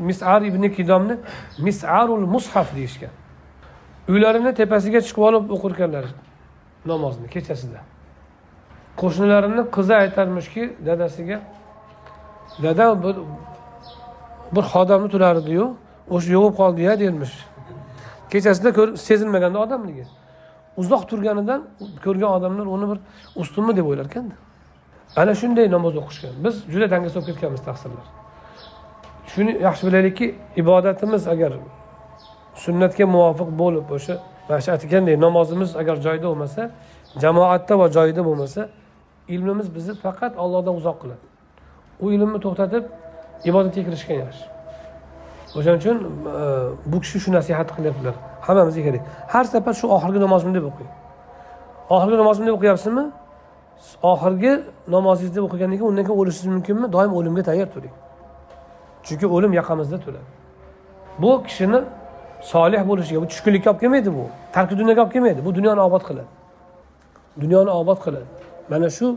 [0.00, 1.16] Misar ibn kidomni
[1.58, 3.10] misarul mushaf deyishgan.
[4.08, 6.04] Uylarini tepasiga chiqib olib o'qirkanlar
[6.86, 7.80] namozni kechasida.
[9.00, 11.40] Qo'shnilarini qizi aytarmishki dadasiga
[12.62, 13.16] dada bir
[14.54, 15.64] bir xodimni turardiyu
[16.14, 17.36] o'sha yo'qib qoldi ya dermish.
[18.32, 20.04] Kechasida sezilmaganda odamligi
[20.76, 21.60] uzoq turganidan
[22.04, 22.98] ko'rgan odamlar uni bir
[23.42, 24.34] ustunmi deb o'ylar ekanda
[25.16, 26.34] ana shunday namoz o'qishgan.
[26.44, 28.06] Biz juda dangasa bo'lib ketganmiz taqsirlar.
[29.32, 30.26] Shuni yaxshi bilaylikki
[30.62, 31.52] ibodatimiz agar
[32.64, 34.14] sunnatga muvofiq bo'lib o'sha
[34.48, 36.62] mana shu aytgandek namozimiz agar joyida bo'lmasa
[37.22, 38.68] jamoatda va joyida bo'lmasa
[39.34, 41.24] ilmimiz bizni faqat ollohdan uzoq qiladi.
[42.04, 42.84] U ilmni to'xtatib
[43.50, 44.44] ibodatga kirishgan yaxshi.
[45.58, 46.40] O'shaning uchun e,
[46.92, 48.14] bu kishi shu nasihatni qilyaptilar.
[48.46, 49.02] Hammamizga kerak.
[49.32, 50.90] Har safar shu oxirgi namozimni deb o'qing.
[51.94, 53.04] Oxirgi namozimni deb o'qiyapsizmi?
[54.11, 54.51] oxirgi
[54.95, 57.95] namozingizni deb o'qigandan keyin undan keyin o'lishingiz mumkinmi doim o'limga tayyor turing
[59.05, 60.29] chunki o'lim yaqamizda turadi
[61.21, 61.79] bu kishini
[62.53, 64.23] solih bo'lishiga bu tushkunlikka olib kelmaydi bu
[64.55, 66.29] tarki dunyoga olib kelmaydi bu dunyoni obod qiladi
[67.41, 68.27] dunyoni obod qiladi
[68.71, 69.07] mana shu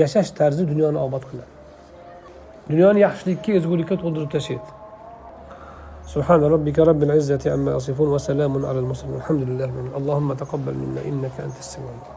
[0.00, 1.52] yashash tarzi dunyoni obod qiladi
[2.70, 4.70] dunyoni yaxshilikka ezgulikka to'ldirib tashlaydi
[6.14, 9.94] سبحان ربك رب العزة عما يصفون وسلام على المرسلين الحمد لله رب العالمين.
[10.00, 12.15] اللهم تقبل منا إنك أنت السميع العليم